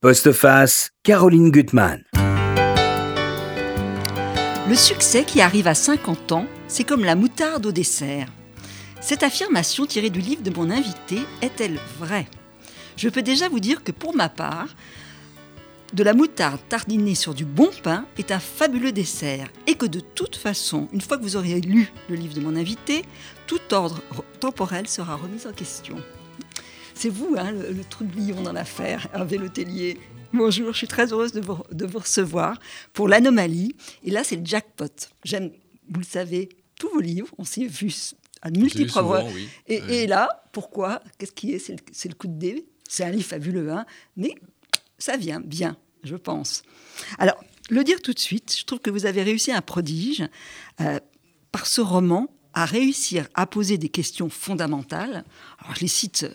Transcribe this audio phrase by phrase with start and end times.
[0.00, 2.04] Postface, Caroline Gutmann.
[4.68, 8.28] Le succès qui arrive à 50 ans, c'est comme la moutarde au dessert.
[9.00, 12.28] Cette affirmation tirée du livre de mon invité est-elle vraie?
[12.96, 14.68] Je peux déjà vous dire que pour ma part,
[15.94, 19.98] de la moutarde tardinée sur du bon pain est un fabuleux dessert et que de
[19.98, 23.02] toute façon, une fois que vous aurez lu le livre de mon invité,
[23.48, 24.00] tout ordre
[24.38, 25.96] temporel sera remis en question.
[26.98, 29.98] C'est vous, hein, le, le troublion dans l'affaire, Hervé Letellier.
[30.32, 32.58] Bonjour, je suis très heureuse de vous, de vous recevoir
[32.92, 33.76] pour l'anomalie.
[34.02, 34.86] Et là, c'est le jackpot.
[35.22, 35.52] J'aime,
[35.88, 37.28] vous le savez, tous vos livres.
[37.38, 37.94] On s'est vu
[38.42, 39.32] à de multiples souvent, reprises.
[39.34, 39.48] oui.
[39.68, 39.92] Et, Oui.
[39.94, 41.00] et là, pourquoi?
[41.18, 41.60] Qu'est-ce qui est?
[41.60, 42.66] C'est le, c'est le coup de dé.
[42.88, 44.34] C'est un livre fabuleux, hein mais
[44.98, 46.62] ça vient bien, je pense.
[47.18, 47.36] Alors,
[47.70, 50.26] le dire tout de suite, je trouve que vous avez réussi un prodige
[50.80, 50.98] euh,
[51.52, 55.24] par ce roman à réussir à poser des questions fondamentales.
[55.60, 56.26] Alors, je les cite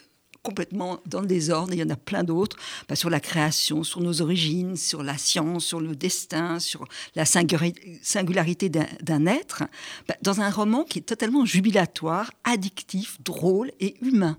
[0.54, 2.58] complètement dans le désordre, il y en a plein d'autres,
[2.90, 6.86] bah, sur la création, sur nos origines, sur la science, sur le destin, sur
[7.16, 9.64] la singulari- singularité d'un- être,
[10.08, 14.38] bah, dans un roman qui est totalement jubilatoire, addictif, drôle et humain.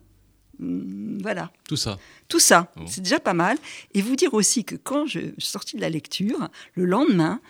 [0.61, 1.50] Hum, Voilà.
[1.66, 1.98] Tout ça.
[2.28, 2.86] Tout ça, Bon?
[2.86, 3.56] c'est déjà pas mal.
[3.94, 7.41] Et vous dire aussi que quand je suis sortie de la lecture, le lendemain,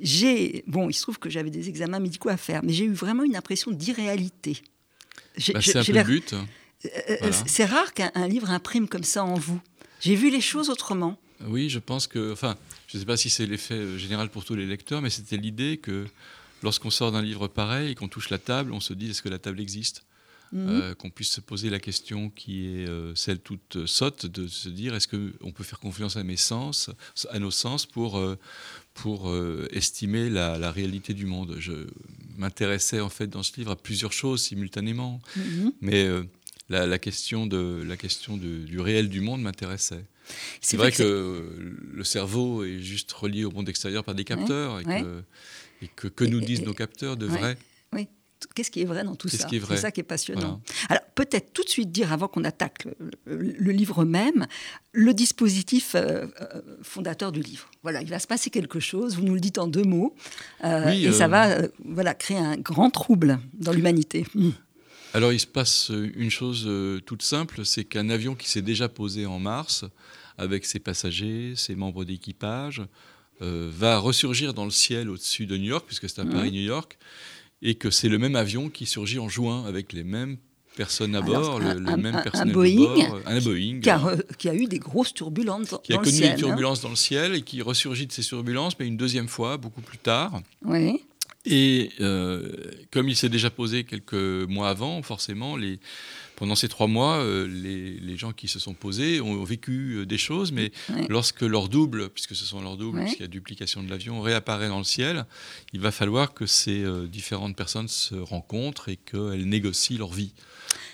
[0.00, 0.62] j'ai.
[0.66, 3.22] Bon, il se trouve que j'avais des examens médicaux à faire, mais j'ai eu vraiment
[3.24, 4.58] une impression d'irréalité.
[5.54, 6.34] Bah, c'est un peu le but.
[6.84, 7.36] Euh, Voilà.
[7.46, 9.60] C'est rare qu'un un livre imprime comme ça en vous.
[10.00, 11.18] J'ai vu les choses autrement.
[11.46, 12.32] Oui, je pense que.
[12.32, 12.56] Enfin,
[12.88, 15.36] je ne sais pas si c'est l'effet euh, général pour tous les lecteurs, mais c'était
[15.36, 16.06] l'idée que
[16.62, 19.28] lorsqu'on sort d'un livre pareil et qu'on touche la table, on se dit est-ce que
[19.28, 20.04] la table existe?
[20.52, 20.68] Mhm.
[20.68, 24.46] Euh, Qu'on puisse se poser la question qui est euh, celle toute euh, sotte de
[24.46, 26.90] se dire est-ce qu'on peut faire confiance à mes sens,
[27.30, 28.36] à nos sens pour, euh,
[28.92, 31.56] pour euh, estimer la, la réalité du monde?
[31.58, 31.86] Je
[32.36, 35.20] m'intéressais en fait dans ce livre à plusieurs choses simultanément.
[35.36, 35.72] Mhm.
[35.80, 36.22] Mais euh,
[36.72, 40.04] la, la question, de, la question du réel du monde m'intéressait.
[40.60, 41.04] C'est vrai que,
[41.92, 45.02] le cerveau est juste relié au monde extérieur par des capteurs et, ouais.
[45.02, 45.22] que,
[45.84, 47.56] et que que nous Et- disent et- nos capteurs de vrai.
[47.92, 48.08] Oui.
[48.56, 50.60] Qu'est-ce qui est vrai dans tout ça C'est ça qui est passionnant.
[50.60, 51.00] Voilà.
[51.00, 54.46] Alors, peut-être tout de suite dire, avant qu'on attaque le, le- le livre même,
[54.92, 57.70] le dispositif euh, euh, fondateur du livre.
[57.84, 60.14] Voilà, il va se passer quelque chose, vous nous le dites en deux mots,
[60.64, 64.26] euh, Oui, et ça va voilà, créer un grand trouble dans l'humanité.
[65.14, 68.62] Alors il se passe euh, une chose euh, toute simple, c'est qu'un avion qui s'est
[68.62, 69.84] déjà posé en Mars,
[70.38, 72.82] avec ses passagers, ses membres d'équipage,
[73.42, 76.32] euh, va ressurgir dans le ciel au-dessus de New York, puisque c'est à Mhm.
[76.32, 76.98] Paris-New York,
[77.60, 80.38] et que c'est le même avion qui surgit en juin avec les mêmes
[80.76, 83.40] personnes à Alors, bord, un- le, le un- même un- personnel Boeing de bord, un
[83.42, 86.04] Boeing, qui, a, re- qui a eu des grosses turbulences dans, qui a dans le
[86.06, 86.28] connu ciel.
[86.30, 86.46] des hein.
[86.46, 89.82] turbulences dans le ciel et qui ressurgit de ces turbulences, mais une deuxième fois, beaucoup
[89.82, 90.40] plus tard.
[90.64, 91.02] Oui.
[91.44, 92.52] Et euh,
[92.92, 94.14] comme il s'est déjà posé quelques
[94.48, 95.80] mois avant, forcément, les,
[96.36, 100.06] pendant ces trois mois, euh, les, les gens qui se sont posés ont vécu euh,
[100.06, 100.70] des choses, mais
[101.08, 104.68] lorsque leur double, puisque ce sont leurs doubles, puisqu'il y a duplication de l'avion, réapparaît
[104.68, 105.26] dans le ciel,
[105.72, 110.34] il va falloir que ces euh, différentes personnes se rencontrent et qu'elles négocient leur vie.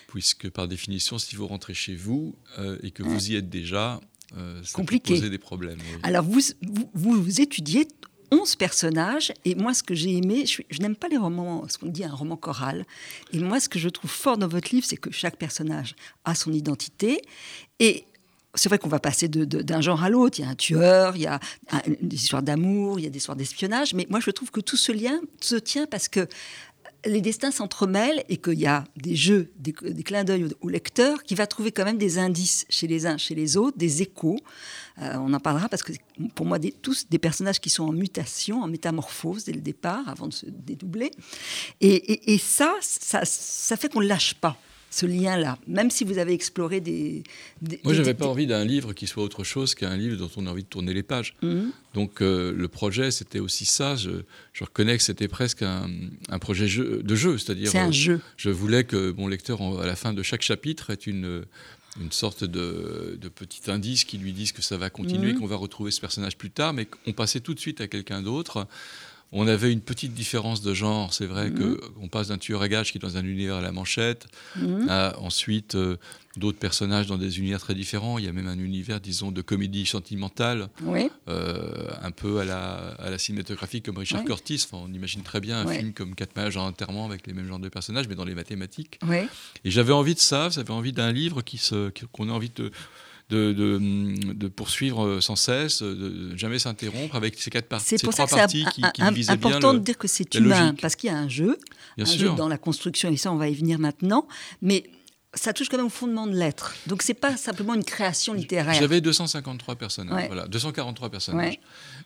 [0.07, 2.35] Puisque par définition, si vous rentrez chez vous
[2.83, 4.01] et que vous y êtes déjà,
[4.35, 5.13] ça Compliqué.
[5.13, 5.77] peut poser des problèmes.
[6.03, 6.41] Alors, vous,
[6.95, 7.87] vous étudiez
[8.31, 11.87] 11 personnages, et moi, ce que j'ai aimé, je, n'aime pas les romans, ce qu'on
[11.87, 12.85] dit un roman choral,
[13.33, 15.95] et moi, ce que je trouve fort dans votre livre, c'est que chaque personnage
[16.25, 17.23] a son identité,
[17.79, 18.05] et
[18.55, 20.39] c'est vrai qu'on va passer d'un genre à l'autre.
[20.39, 21.39] Il y a un tueur, il y a
[22.01, 23.95] des histoires d'amour, il y a des histoires d'espionnage.
[23.95, 26.27] Mais moi, je trouve que tout ce lien se tient parce que
[27.05, 31.35] les destins s'entremêlent et qu'il y a des jeux, des, clins d'œil au, lecteur qui
[31.35, 34.39] va trouver quand même des indices chez les uns, chez les autres, des échos.
[35.01, 35.93] Euh, on en parlera parce que
[36.35, 40.27] pour moi, tous des personnages qui sont en mutation, en métamorphose dès le départ, avant
[40.27, 41.13] de se dédoubler.
[41.81, 44.57] Et, ça, ça fait qu'on ne lâche pas
[44.91, 47.23] ce lien-là, même si vous avez exploré des...
[47.61, 50.31] des Moi, j'avais des- pas envie d'un livre qui soit autre chose qu'un livre dont
[50.37, 51.35] on a envie de tourner les pages.
[51.43, 51.73] Mhm.
[51.95, 53.97] Donc, euh, le projet, c'était aussi ça.
[53.97, 54.11] Je,
[54.55, 55.91] je reconnais que c'était presque un,
[56.31, 57.71] un projet jeu- de jeu, c'est-à-dire.
[57.71, 58.21] C'est un euh, jeu.
[58.39, 61.45] Je voulais que mon lecteur, à la fin de chaque chapitre, ait une,
[62.01, 65.41] une sorte de, de petit indice qui lui dise que ça va continuer, Mhm.
[65.41, 68.23] qu'on va retrouver ce personnage plus tard, mais qu'on passait tout de suite à quelqu'un
[68.23, 68.67] d'autre.
[69.31, 71.13] On avait une petite différence de genre.
[71.13, 73.61] C'est vrai que qu'on passe d'un tueur à gages qui est dans un univers à
[73.61, 74.27] la manchette,
[74.57, 74.89] Mhm.
[74.89, 75.97] à ensuite euh,
[76.39, 78.17] d'autres personnages dans des univers très différents.
[78.19, 81.11] Il y a même un univers, disons, de comédie sentimentale, Oui.
[81.29, 84.25] euh, un peu à la, à la cinématographie comme Richard.
[84.25, 84.65] Curtis.
[84.65, 87.49] Enfin, on imagine très bien un film comme Quatre mariages en enterrement avec les mêmes
[87.49, 88.99] genres de personnages, mais dans les mathématiques.
[89.07, 89.27] Oui.
[89.65, 92.71] Et j'avais envie de ça, j'avais envie d'un livre qui se, qu'on a envie de,
[93.31, 98.07] de, de, de poursuivre sans cesse, de jamais s'interrompre avec ces, quatre parties, C'est ces
[98.07, 100.35] pour ça trois que c'est qui, qui divisaient bien important le- de dire que c'est
[100.35, 101.59] humain, parce qu'il y a un jeu,
[101.97, 104.27] Bien un jeu dans la construction, et ça, on va y venir maintenant.
[104.63, 104.91] Mais
[105.35, 106.75] ça touche quand même au fondement de l'être.
[106.87, 108.75] Donc c'est pas simplement une création littéraire.
[108.75, 111.61] J'avais 253 personnages, voilà, 243 personnages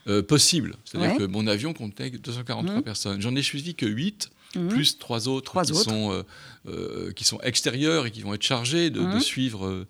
[0.07, 0.75] euh, possibles.
[0.85, 2.81] C'est-à-dire que mon avion contenait 243 mmh.
[2.83, 3.21] personnes.
[3.21, 4.67] J'en ai suivi que 8, mmh.
[4.67, 6.23] plus trois autres, qui, Sont, euh,
[6.67, 9.19] euh, qui sont extérieurs et qui vont être chargés de, mmh.
[9.21, 9.85] suivre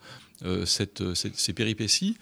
[0.65, 2.17] cette, ces péripéties.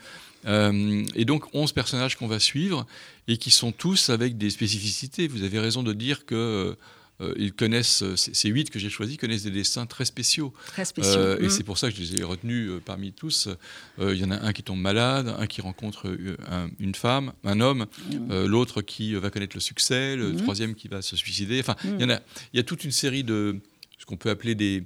[0.45, 2.85] et donc 11 personnages qu'on va suivre
[3.27, 5.27] et qui sont tous avec des spécificités.
[5.27, 6.77] Vous avez raison de dire que
[7.21, 10.53] euh, ils connaissent, euh, ces huit que j'ai choisis connaissent des dessins très spéciaux.
[10.67, 11.19] Très spéciaux.
[11.19, 11.49] Euh, et mm.
[11.49, 13.47] c'est pour ça que je les ai retenus parmi tous.
[13.99, 16.17] Il y en a un qui tombe malade, un qui rencontre
[16.79, 18.45] une femme, un homme, mm.
[18.45, 20.37] l'autre qui va connaître le succès, le mm.
[20.37, 21.59] troisième qui va se suicider.
[21.59, 22.19] Enfin, il y en a,
[22.53, 23.59] il y a toute une série de
[23.99, 24.83] ce qu'on peut appeler des,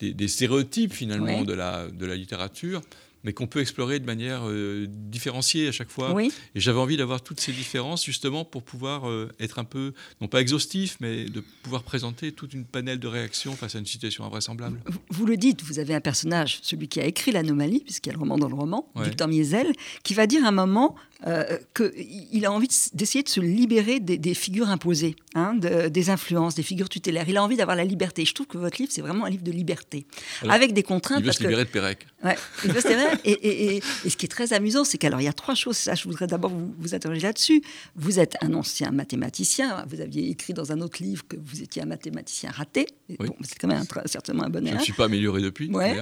[0.00, 2.82] des, stéréotypes finalement de, la, de la littérature
[3.24, 6.14] mais qu'on peut explorer de manière euh, différenciée à chaque fois.
[6.22, 10.28] Et j'avais envie d'avoir toutes ces différences justement pour pouvoir euh, être un peu, non
[10.28, 14.24] pas exhaustif, mais de pouvoir présenter toute une panel de réactions face à une situation
[14.24, 14.80] invraisemblable.
[15.10, 18.14] Vous, le dites, vous avez un personnage, celui qui a écrit l'anomalie, puisqu'il y a
[18.14, 19.72] le roman dans le roman, Victor Miesel,
[20.04, 20.94] qui va dire à un moment
[21.26, 26.62] euh, qu'il a envie d'essayer de se libérer des, figures imposées, hein, des influences, des
[26.62, 27.28] figures tutélaires.
[27.28, 28.24] Il a envie d'avoir la liberté.
[28.24, 30.06] Je trouve que votre livre, c'est vraiment un livre de liberté,
[30.48, 31.18] avec des contraintes.
[31.20, 32.06] Il veut se libérer de Pérec.
[32.22, 35.28] Ouais, il veut se libérer et, ce qui est très amusant, c'est qu'alors il y
[35.28, 35.76] a trois choses.
[35.76, 37.62] Ça, je voudrais d'abord vous, vous interroger là-dessus.
[37.96, 39.84] Vous êtes un ancien mathématicien.
[39.88, 42.86] Vous aviez écrit dans un autre livre que vous étiez un mathématicien raté.
[43.18, 45.68] Bon, c'est quand même certainement un bon Je ne suis pas amélioré depuis.
[45.70, 45.98] Ouais.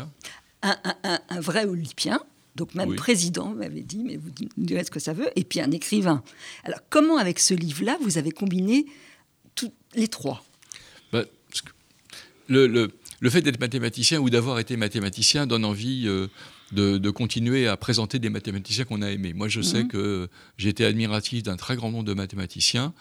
[0.62, 2.20] Un, un, vrai olympien.
[2.56, 5.28] Donc même président, vous m'avez dit, mais vous me direz ce que ça veut.
[5.36, 6.22] Et puis un écrivain.
[6.64, 8.86] Alors comment, avec ce livre-là, vous avez combiné
[9.54, 10.44] tous les trois?
[11.12, 11.24] Bah,
[12.48, 16.28] le, le, le, fait d'être mathématicien ou d'avoir été mathématicien donne envie euh,
[16.72, 19.32] de, continuer à présenter des mathématiciens qu'on a aimés.
[19.32, 19.88] Moi, je sais mhm.
[19.88, 20.28] que
[20.58, 22.92] j'ai été admiratif d'un très grand nombre de mathématiciens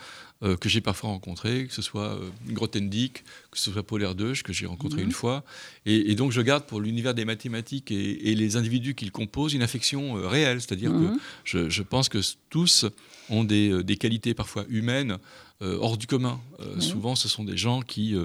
[0.44, 4.44] euh, que j'ai parfois rencontrés, que ce soit euh, Grothendieck, que ce soit Paul Erdős,
[4.44, 5.08] que j'ai rencontré mhm.
[5.08, 5.44] une fois.
[5.86, 10.18] Et, donc, je garde pour l'univers des mathématiques et, les individus qu'il compose une affection
[10.18, 10.62] euh, réelle.
[10.62, 11.70] C'est-à-dire que mhm.
[11.70, 12.20] je, pense que
[12.50, 12.86] tous
[13.30, 15.18] ont des, des qualités parfois humaines
[15.62, 16.40] hors du commun.
[16.80, 18.16] Souvent, ce sont des gens qui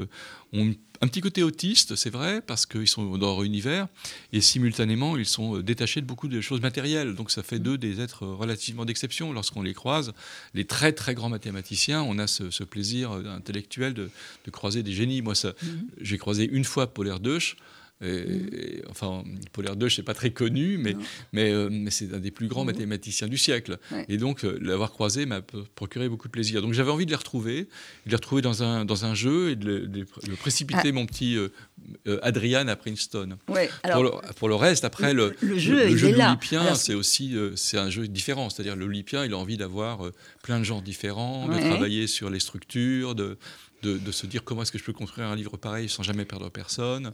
[0.53, 3.89] ont un petit côté autiste, c'est vrai, parce qu'ils sont dans leur univers,
[4.33, 7.15] et simultanément, ils sont euh, détachés de beaucoup de choses matérielles.
[7.15, 9.33] Donc ça fait d'eux des êtres relativement d'exception.
[9.33, 10.13] Lorsqu'on les croise,
[10.53, 14.11] les très très grands mathématiciens, on a ce, plaisir euh, intellectuel de,
[14.51, 15.23] croiser des génies.
[15.23, 15.55] Moi, mm-hmm.
[16.01, 17.57] j'ai croisé une fois Paul Erdős,
[18.03, 20.97] et, enfin, Paul Erdős n'est pas très connu, mais,
[21.33, 23.79] mais, euh, mais c'est un des plus grands mathématiciens du siècle.
[24.09, 25.43] Et donc, euh, l'avoir croisé m'a
[25.75, 26.63] procuré beaucoup de plaisir.
[26.63, 27.69] Donc, j'avais envie de les retrouver,
[28.07, 30.93] de les retrouver dans un, dans un jeu et de, le, précipiter, ah.
[30.93, 33.37] mon petit euh, Adrian à Princeton.
[33.45, 37.37] pour, le, pour, le, reste, après, le, le jeu, le, jeu de l'Olympien, c'est aussi
[37.57, 38.49] c'est un jeu différent.
[38.49, 40.11] C'est-à-dire, l'Olympien, il a envie d'avoir
[40.43, 43.37] plein de genres différents, de travailler sur les structures, de
[43.83, 46.49] de, se dire comment est-ce que je peux construire un livre pareil sans jamais perdre
[46.51, 47.13] personne.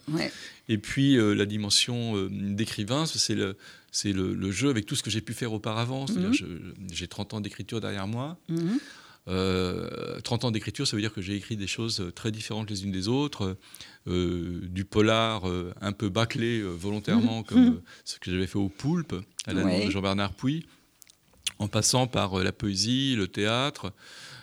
[0.69, 3.57] Et puis euh, la dimension euh, d'écrivain, c'est le,
[3.91, 6.07] c'est le, jeu avec tout ce que j'ai pu faire auparavant.
[6.09, 6.33] Mhm.
[6.93, 8.39] J'ai 30 ans d'écriture derrière moi.
[8.49, 8.79] 30 mhm.
[9.29, 12.93] euh, ans d'écriture, ça veut dire que j'ai écrit des choses très différentes les unes
[12.93, 13.57] des autres,
[14.07, 15.45] du polar
[15.81, 17.45] un peu bâclé volontairement, mhm.
[17.45, 19.15] comme ce que j'avais fait au Poulpe,
[19.47, 20.67] à la de Jean-Bernard Puy,
[21.59, 23.93] en passant par la poésie, le théâtre,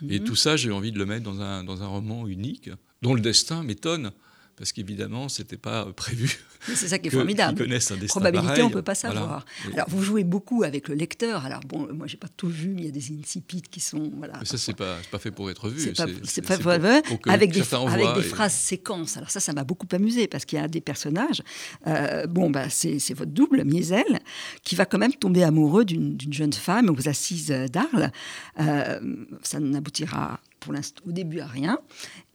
[0.10, 0.26] et mhm.
[0.26, 2.70] tout ça, j'ai envie de le mettre dans un, dans un roman unique,
[3.02, 4.12] dont le destin m'étonne
[4.56, 6.40] parce qu'évidemment, ce n'était pas prévu.
[6.76, 7.58] C'est ça qui est formidable.
[7.58, 9.46] connaissent un destin Probabilité, on ne peut pas savoir.
[9.74, 11.46] Alors, vous jouez beaucoup avec le lecteur.
[11.46, 14.12] Alors, bon, moi, j'ai pas tout vu, mais il y a des insipides qui sont.
[14.18, 15.82] Voilà, mais ça, c'est pas, pas fait pour être vu.
[15.82, 19.18] C'est pas, pas pour, avec des, avec des phrases séquences.
[19.18, 21.42] Alors, ça, ça m'a beaucoup amusé parce qu'il y a des personnages.
[21.88, 24.20] Euh, bon, bah, c'est votre double, Miesel,
[24.64, 28.12] qui va quand même tomber amoureux d'une jeune femme aux assises d'Arles.
[28.60, 29.00] Euh,
[29.42, 30.74] ça n'aboutira pour
[31.06, 31.80] au début à rien.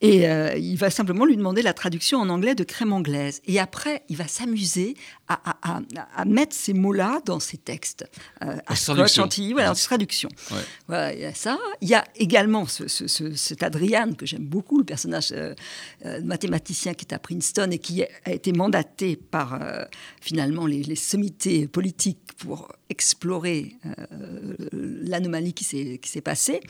[0.00, 3.40] Et euh, il va simplement lui demander la traduction en anglais de crème anglaise.
[3.47, 4.94] Et après, il va s'amuser
[5.28, 8.08] à, mettre ces mots-là dans ses textes.
[8.42, 9.28] Euh, à traduction.
[9.52, 10.28] voilà, en traduction.
[10.87, 11.58] Voilà, il y a ça.
[11.80, 15.54] Il y a également ce, cet Adrian, que j'aime beaucoup, le personnage euh,
[16.23, 19.61] mathématicien qui est à Princeton et qui a été mandaté par
[20.20, 23.76] finalement les, les sommités politiques pour explorer
[25.08, 26.60] l'anomalie qui s'est passée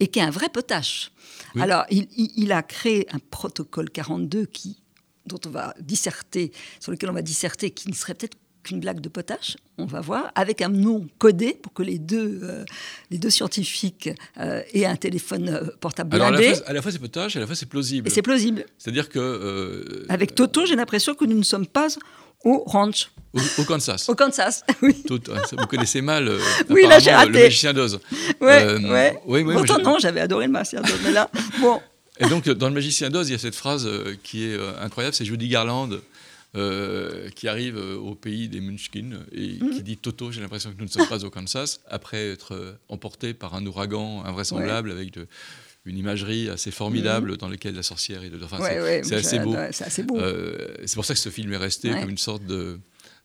[0.00, 1.10] et qui est un vrai potache.
[1.58, 4.82] Alors, il, a créé un protocole 42 qui,
[5.26, 9.00] dont on va disserter, sur lequel on va disserter, qui ne serait peut-être qu'une blague
[9.00, 12.64] de potache, on va voir, avec un nom codé pour que les deux, euh,
[13.10, 17.36] les deux scientifiques euh, aient un téléphone euh, portable Alors À la fois, c'est potache,
[17.36, 18.08] à la fois c'est plausible.
[18.08, 18.66] Et c'est plausible.
[18.76, 20.04] C'est-à-dire que...
[20.08, 21.88] avec Toto, j'ai l'impression que nous ne sommes pas
[22.44, 23.10] au ranch.
[23.58, 24.08] Au, Kansas.
[24.08, 25.02] Au Kansas, oui.
[25.08, 26.38] vous connaissez mal euh,
[26.70, 27.32] oui, là, j'ai raté.
[27.32, 28.00] le magicien d'Oz.
[28.40, 31.80] Ouais, euh, Oui, oui, Pourtant, non, j'avais adoré le magicien d'Oz, mais là, bon.
[32.18, 35.14] Et donc, dans le magicien d'Oz, il y a cette phrase euh, qui est incroyable,
[35.14, 35.90] c'est Judy Garland
[36.54, 39.70] euh, qui arrive euh, au pays des Munchkin et Mhm.
[39.74, 42.72] qui dit Toto, j'ai l'impression que nous ne sommes pas au Kansas, après être euh,
[42.88, 45.26] emporté par un ouragan invraisemblable avec de-
[45.84, 48.42] une imagerie assez formidable dans laquelle la sorcière est de.
[48.42, 48.62] Enfin, Mhm.
[48.62, 49.54] Ouais, c'est- ouais, assez beau.
[49.70, 50.18] C'est beau.
[50.18, 52.00] Euh, c'est pour ça que ce film est resté Ouais.
[52.00, 52.80] comme une sorte de,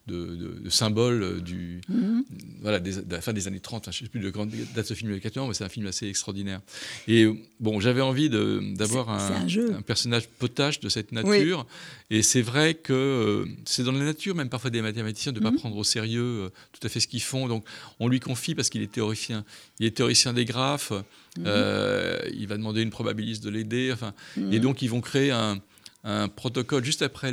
[0.08, 2.24] de, de- de symbole euh, du, Mhm.
[2.60, 3.82] voilà, des- de la fin des années 30.
[3.84, 5.68] Enfin, je ne sais plus de grande date de ce film exactement, mais c'est un
[5.68, 6.60] film assez extraordinaire.
[7.06, 7.26] Et
[7.60, 9.46] bon, j'avais envie d'avoir un,
[9.86, 11.66] personnage potache de cette nature.
[12.10, 15.44] Et c'est vrai que euh, c'est dans la nature, même parfois des mathématiciens, de ne
[15.46, 15.52] Mhm.
[15.52, 17.46] pas prendre au sérieux euh, tout à fait ce qu'ils font.
[17.48, 17.64] Donc
[18.00, 19.44] on lui confie, parce qu'il est théoricien,
[19.78, 20.90] il est théoricien des graphes,
[21.38, 21.44] Mhm.
[21.46, 23.90] euh, il va demander une probabiliste de l'aider.
[23.92, 24.52] Enfin, Mhm.
[24.52, 25.58] et donc, ils vont créer un,
[26.04, 27.32] un protocole juste après.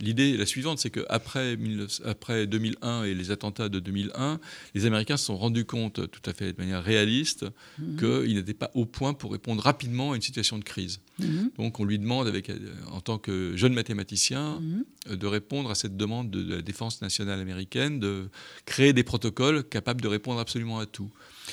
[0.00, 1.56] L'idée la suivante c'est qu'après
[2.04, 4.38] après 2001 et les attentats de 2001,
[4.74, 7.46] les Américains se sont rendus compte, tout à fait de manière réaliste,
[7.78, 7.96] Mhm.
[8.24, 11.00] qu'ils n'étaient pas au point pour répondre rapidement à une situation de crise.
[11.18, 11.50] Mhm.
[11.58, 12.58] Donc, on lui demande, avec, euh,
[12.92, 14.84] en tant que jeune mathématicien, Mhm.
[15.10, 18.28] euh, de répondre à cette demande de, de la défense nationale américaine, de
[18.66, 21.10] créer des protocoles capables de répondre absolument à tout.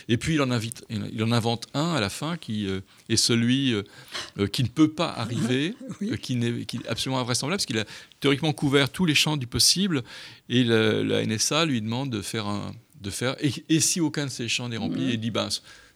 [0.08, 3.16] Et puis il en, invite, il en invente un à la fin qui euh, est
[3.18, 3.84] celui euh,
[4.40, 6.12] euh, qui ne peut pas arriver, Oui.
[6.12, 7.86] euh, qui, n'est, qui est absolument invraisemblable, parce qu'il a
[8.20, 10.04] théoriquement couvert tous les champs du possible,
[10.50, 12.74] et le- la NSA lui demande de faire un...
[13.02, 15.10] De faire, et, et si aucun de ces champs n'est rempli, Mhm.
[15.12, 15.50] il dit, ben,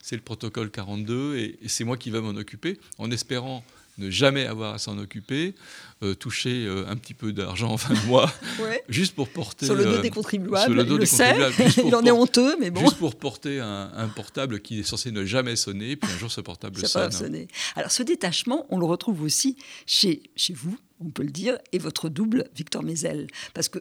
[0.03, 3.63] c'est le protocole 42, et, et c'est moi qui vais m'en occuper, en espérant
[4.01, 5.55] ne jamais avoir à s'en occuper,
[6.03, 8.31] euh, toucher euh, un petit peu d'argent en fin de mois,
[8.61, 8.83] Ouais.
[8.89, 9.65] juste pour porter...
[9.67, 11.95] Sur le dos euh, des contribuables, sur le dos il des contribuables, juste pour Il
[11.95, 12.81] en est por- honteux, mais bon.
[12.81, 16.31] Juste pour porter un, un portable qui est censé ne jamais sonner, puis un jour
[16.31, 17.11] ce portable sonne.
[17.11, 17.47] sonner.
[17.75, 19.55] Alors, ce détachement, on le retrouve aussi
[19.85, 23.27] chez, chez vous, on peut le dire, et votre double, Victor Mézel.
[23.53, 23.79] Parce que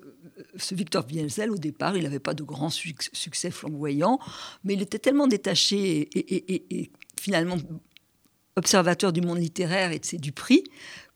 [0.56, 4.18] ce Victor Mézel, au départ, il n'avait pas de grand suc- succès flamboyant,
[4.64, 7.56] mais il était tellement détaché et, et- et- et finalement
[8.57, 10.64] observateur du monde littéraire et de ses du prix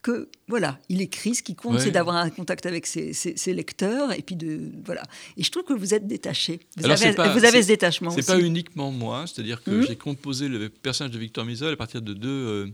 [0.02, 1.34] que voilà, il écrit.
[1.34, 1.80] Ce qui compte, Ouais.
[1.80, 5.02] c'est d'avoir un contact avec ses, ses- ses lecteurs et puis de voilà.
[5.38, 6.60] Et je trouve que vous êtes détaché.
[6.76, 9.86] Vous Alors, avez, pas- vous avez ce détachement C'est pas uniquement moi, c'est-à-dire que Mhm.
[9.86, 12.66] j'ai composé le personnage de Victor Misol à partir de deux, euh,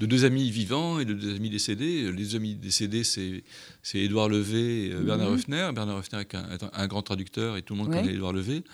[0.00, 2.10] de deux amis vivants et de deux amis décédés.
[2.10, 3.44] Les deux amis décédés, c'est
[3.94, 5.30] Édouard Levé et euh, Bernard.
[5.30, 5.70] Hoeffner.
[5.72, 8.00] Bernard Hoeffner est un, est un- un grand traducteur et tout le monde Ouais.
[8.00, 8.64] connaît Édouard Levé.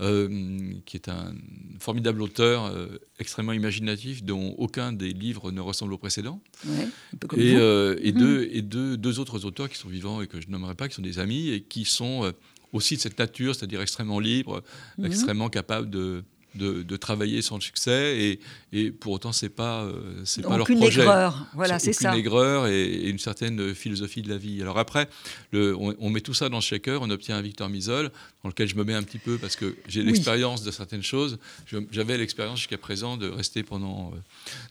[0.00, 1.34] Euh, qui est un
[1.78, 6.40] formidable auteur euh, extrêmement imaginatif dont aucun des livres ne ressemble au précédent.
[6.66, 6.88] Ouais,
[7.36, 8.18] et, euh, et Mhm.
[8.18, 10.94] deux, et deux, deux autres auteurs qui sont vivants et que je nommerai pas, qui
[10.94, 12.32] sont des amis et qui sont
[12.72, 14.62] aussi de cette nature, c'est-à-dire extrêmement libres,
[14.98, 15.06] Mhm.
[15.06, 16.24] extrêmement capables de,
[16.54, 18.18] de, de travailler sans succès.
[18.18, 18.40] Et,
[18.72, 19.92] et pour autant, c'est pas, euh,
[20.24, 21.02] c'est pas leur projet.
[21.02, 21.46] aigreur.
[21.54, 22.16] Voilà, c'est ça.
[22.16, 24.60] aigreur et, et une certaine philosophie de la vie.
[24.62, 25.08] Alors après,
[25.52, 28.10] le, on, on met tout ça dans le shaker, on obtient un Victor Misol,
[28.42, 30.06] dans lequel je me mets un petit peu parce que j'ai Oui.
[30.06, 31.38] l'expérience de certaines choses.
[31.66, 34.18] Je- J'avais l'expérience jusqu'à présent de rester pendant euh,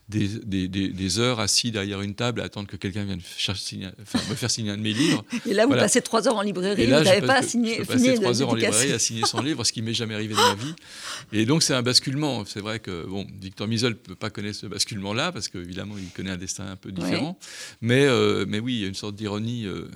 [0.09, 3.55] des, des- des- des heures assis derrière une table à attendre que quelqu'un vienne cher-
[3.57, 5.23] signer- enfin, me faire signer un de mes livres.
[5.45, 5.83] Et là, vous Voilà.
[5.83, 8.41] passez trois heures en librairie, Et là, vous je n'avez pas je signé, de trois
[8.41, 10.73] heures en librairie à signer son livre, ce qui m'est jamais arrivé de ma vie.
[11.31, 12.45] Et donc c'est un basculement.
[12.45, 16.09] C'est vrai que bon, Victor Misol ne peut pas connaître ce basculement-là parce qu'évidemment il
[16.09, 17.37] connaît un destin un peu différent.
[17.81, 19.87] Mais, euh, mais oui, il y a une sorte d'ironie, euh,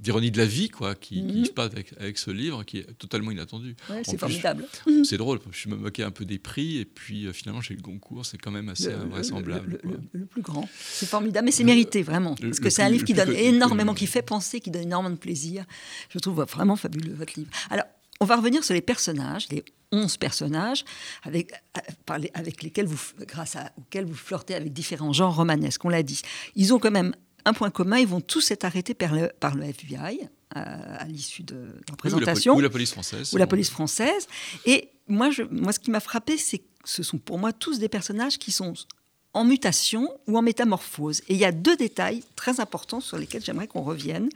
[0.00, 1.44] d'ironie de la vie quoi, qui, qui Mhm.
[1.44, 3.76] se passe avec, avec ce livre qui est totalement inattendu.
[3.90, 4.66] Ouais, c'est formidable.
[5.04, 5.40] C'est drôle.
[5.52, 8.38] Je me moquais un peu des prix et puis euh, finalement chez le Goncourt c'est
[8.38, 9.70] quand même assez Le- le- invraisemblable.
[9.82, 9.98] Le, quoi.
[10.12, 10.68] le- le plus grand.
[10.78, 12.34] C'est formidable, mais c'est mérité vraiment.
[12.34, 15.18] Parce que c'est un livre qui donne énormément, qui fait penser, qui donne énormément de
[15.20, 15.64] plaisir.
[16.08, 17.50] Je trouve vraiment fabuleux votre livre.
[17.70, 17.84] Alors,
[18.20, 20.84] on va revenir sur les personnages, les 11 personnages
[21.22, 21.52] avec,
[22.18, 26.02] les- avec lesquels vous, grâce à, auxquels vous flirtez avec différents genres romanesques, on l'a
[26.02, 26.22] dit.
[26.56, 29.54] Ils ont quand même un point commun, ils vont tous être arrêtés par le, par
[29.54, 30.20] le FBI
[30.56, 30.60] euh,
[30.98, 33.32] à l'issue de la, présentation ou la police française.
[33.32, 34.26] ou la police française.
[34.66, 37.78] Et moi, je, moi ce qui m'a frappé, c'est que ce sont pour moi tous
[37.78, 38.74] des personnages qui sont
[39.32, 41.20] en mutation ou en métamorphose.
[41.28, 44.28] Et il y a deux détails très importants sur lesquels j'aimerais qu'on revienne.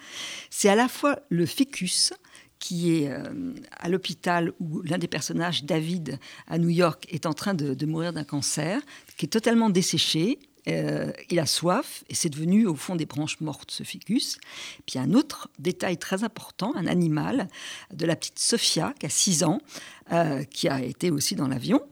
[0.50, 2.12] C'est à la fois le ficus,
[2.58, 7.32] qui est euh, à l'hôpital où l'un des personnages, David, à New York, est en
[7.32, 8.80] train de, de mourir d'un cancer,
[9.16, 10.38] qui est totalement desséché.
[10.68, 14.38] Euh, il a soif et c'est devenu au fond des branches mortes ce ficus.
[14.87, 17.49] Puis un autre détail très important, un animal
[17.92, 19.61] de la petite Sophia qui a 6 ans,
[20.12, 21.83] euh, qui a été aussi dans l'avion.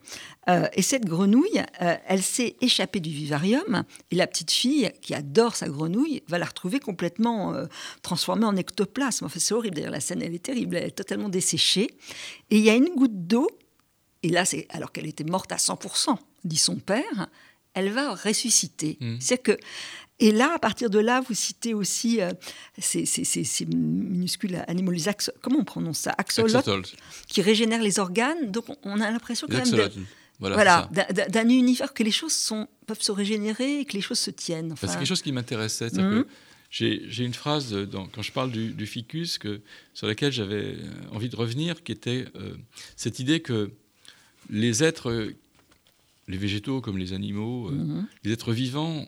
[0.49, 5.55] Euh, et cette grenouille, elle s'est échappée du vivarium et la petite fille qui adore
[5.55, 7.53] sa grenouille va la retrouver complètement
[8.01, 9.25] transformée en ectoplasme.
[9.25, 11.89] Enfin, c'est horrible d'ailleurs, la scène elle est terrible, elle est totalement desséchée.
[12.49, 13.47] Et il y a une goutte d'eau,
[14.23, 17.29] et là c'est alors qu'elle était morte à 100%, dit son père,
[17.73, 18.97] elle va ressusciter.
[18.99, 19.17] Mhm.
[19.19, 19.57] C'est que
[20.19, 22.29] et là, à partir de là, vous citez aussi euh,
[22.77, 26.13] ces, ces- ces- ces minuscules animaux, les axo- comment on prononce ça?
[26.17, 26.89] Axolotes, Axolotl.
[27.27, 28.51] qui régénèrent les organes.
[28.51, 29.91] Donc on- a l'impression quand même de-.
[30.39, 30.89] Voilà.
[31.11, 34.71] d'un- univers que les choses sont, peuvent se régénérer et que les choses se tiennent.
[34.73, 35.89] Enfin, c'est quelque chose qui m'intéressait.
[35.91, 36.25] Mhm.
[36.69, 39.61] j'ai une phrase dans, quand je parle du, ficus que,
[39.93, 40.75] sur laquelle j'avais
[41.11, 42.25] envie de revenir, qui était
[42.95, 43.71] cette idée que
[44.49, 45.33] les êtres,
[46.27, 48.05] les végétaux comme les animaux, mm-hmm.
[48.23, 49.05] les êtres vivants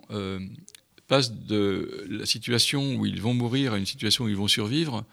[1.08, 5.06] passent de la situation où ils vont mourir à une situation où ils vont survivre.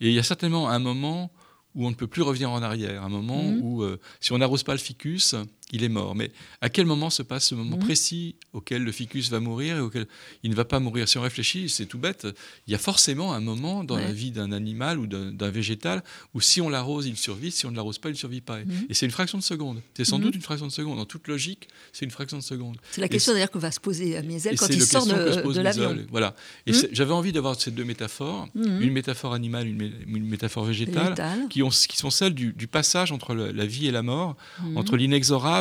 [0.00, 1.30] Et il y a certainement un moment
[1.74, 3.60] où on ne peut plus revenir en arrière, un moment mm-hmm.
[3.62, 3.84] où
[4.20, 5.34] si on n'arrose pas le ficus,
[5.72, 6.14] il est mort.
[6.14, 7.84] Mais à quel moment se passe ce moment mhm.
[7.84, 10.06] précis auquel le ficus va mourir et auquel
[10.42, 11.08] il ne va pas mourir?
[11.08, 12.26] Si on réfléchit, c'est tout bête,
[12.66, 16.02] il y a forcément un moment dans la vie d'un animal ou d'un végétal
[16.34, 18.58] où si on l'arrose, il survit, si on ne l'arrose pas, il ne survit pas.
[18.58, 18.86] Mhm.
[18.88, 19.80] Et c'est une fraction de seconde.
[19.94, 20.24] C'est sans mhm.
[20.24, 20.98] doute une fraction de seconde.
[20.98, 22.76] En toute logique, c'est une fraction de seconde.
[22.90, 25.60] C'est la question d'ailleurs que va se poser à Miesel quand il sort de, de
[25.60, 25.96] l'avion.
[26.10, 26.34] Voilà.
[26.66, 31.14] Et j'avais envie d'avoir ces deux métaphores, une métaphore animale, une, métaphore végétale,
[31.50, 34.36] qui, ont, qui, sont celles du, passage entre la vie et la mort,
[34.76, 35.57] entre l'inexorable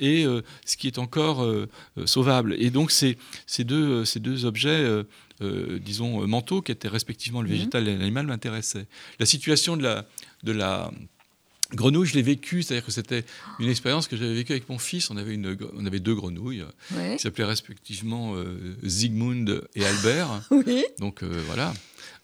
[0.00, 1.68] et euh, ce qui est encore euh,
[1.98, 2.54] euh, sauvable.
[2.58, 4.86] Et donc ces, ces, deux, ces deux objets,
[5.40, 7.54] disons, mentaux, qui étaient respectivement le mhm.
[7.54, 8.86] végétal et l'animal, m'intéressaient.
[9.20, 10.06] La situation de la,
[10.42, 10.90] de la
[11.74, 13.24] grenouille, je l'ai vécue, c'est-à-dire que c'était
[13.60, 15.10] une expérience que j'avais vécue avec mon fils.
[15.10, 18.34] On avait, une, on avait deux grenouilles qui s'appelaient respectivement
[18.84, 20.42] Zygmunt et Albert.
[20.50, 20.84] oui.
[20.98, 21.72] Donc voilà.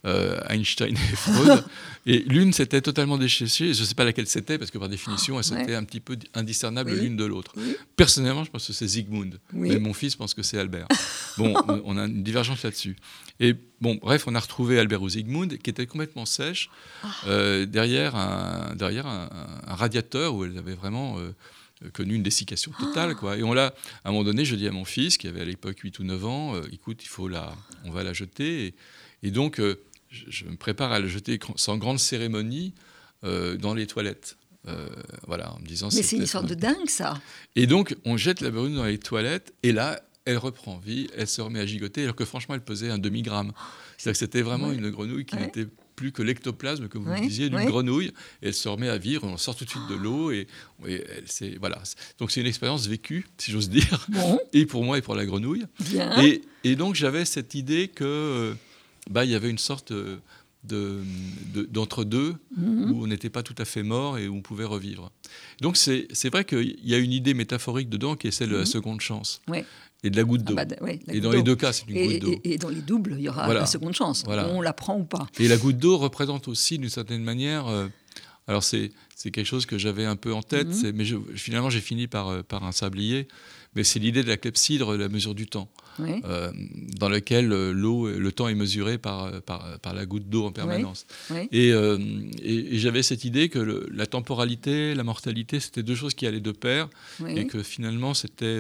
[0.07, 1.65] Euh, Einstein et Freud.
[2.07, 5.41] et l'une s'était totalement déchirée, je ne sais pas laquelle c'était, parce que par définition,
[5.41, 7.55] elles étaient un petit peu indiscernables l'une de l'autre.
[7.97, 10.89] Personnellement, je pense que c'est Zygmunt, mais mon fils pense que c'est Albert.
[11.39, 11.55] bon,
[11.87, 12.97] on a une divergence là-dessus.
[13.41, 16.69] Et bon, bref, on a retrouvé Albert ou Zygmunt, qui était complètement sèche,
[17.03, 17.09] ah.
[17.27, 19.31] euh, derrière, un, derrière un,
[19.67, 21.19] radiateur où elle avait vraiment...
[21.19, 21.31] Euh,
[21.93, 23.15] connu une dessiccation totale.
[23.15, 23.37] Quoi.
[23.37, 25.45] Et on l'a, à un moment donné, je dis à mon fils, qui avait à
[25.45, 27.53] l'époque 8 ou 9 ans, écoute, il faut la,
[27.85, 28.67] on va la jeter.
[28.69, 28.75] Et,
[29.23, 29.61] et donc,
[30.28, 32.75] je, me prépare à le jeter sans grande cérémonie
[33.25, 34.37] euh, dans les toilettes.
[34.66, 34.88] Euh,
[35.26, 35.88] voilà, en me disant.
[35.92, 37.21] Mais c'est une sorte de dingue, ça.
[37.54, 41.26] Et donc, on jette la brune dans les toilettes, et là, elle reprend vie, elle
[41.26, 43.52] se remet à gigoter, alors que franchement, elle pesait un demi-gramme.
[43.99, 45.66] C'est-à-dire que c'était vraiment une grenouille qui n'était
[45.97, 48.12] plus que l'ectoplasme, comme vous disiez, d'une grenouille.
[48.42, 50.47] Et elle se remet à vivre, on sort tout de suite de l'eau, et,
[51.61, 51.83] voilà.
[52.18, 54.06] Donc c'est une expérience vécue, si j'ose dire,
[54.52, 55.64] et pour moi et pour la grenouille.
[56.22, 58.55] Et, et, donc j'avais cette idée que euh,
[59.11, 59.93] bah, il y avait une sorte
[60.64, 62.93] d'entre-deux mhm.
[62.93, 65.11] où on n'était pas tout à fait mort et où on pouvait revivre.
[65.61, 68.61] Donc c'est vrai qu'il y a une idée métaphorique dedans qui est celle de la
[68.61, 68.67] mhm.
[68.67, 69.40] seconde chance.
[70.03, 70.55] Et de la goutte d'eau.
[70.59, 70.77] Ah bah,
[71.09, 72.40] et dans les deux cas, c'est une goutte d'eau.
[72.45, 74.25] Et, dans les doubles, il y aura la seconde chance.
[74.29, 75.27] On la prend ou pas.
[75.38, 77.88] Et la goutte d'eau représente aussi, d'une certaine manière, euh,
[78.46, 80.92] alors c'est quelque chose que j'avais un peu en tête, mhm.
[80.94, 81.04] mais
[81.37, 83.28] finalement j'ai fini par, euh, par un sablier,
[83.74, 85.70] mais c'est l'idée de la clepsydre, la mesure du temps.
[86.00, 86.52] Euh,
[86.98, 90.52] dans lequel euh, l'eau, le temps est mesuré par, euh, par, la goutte d'eau en
[90.52, 91.07] permanence.
[91.52, 91.72] Et,
[92.78, 93.59] j'avais cette idée que
[93.92, 96.88] la temporalité, la mortalité, c'était deux choses qui allaient de pair,
[97.26, 98.59] et que finalement, c'était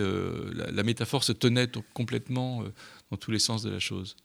[0.52, 2.62] la, métaphore se tenait complètement
[3.10, 4.16] dans tous les sens de la chose.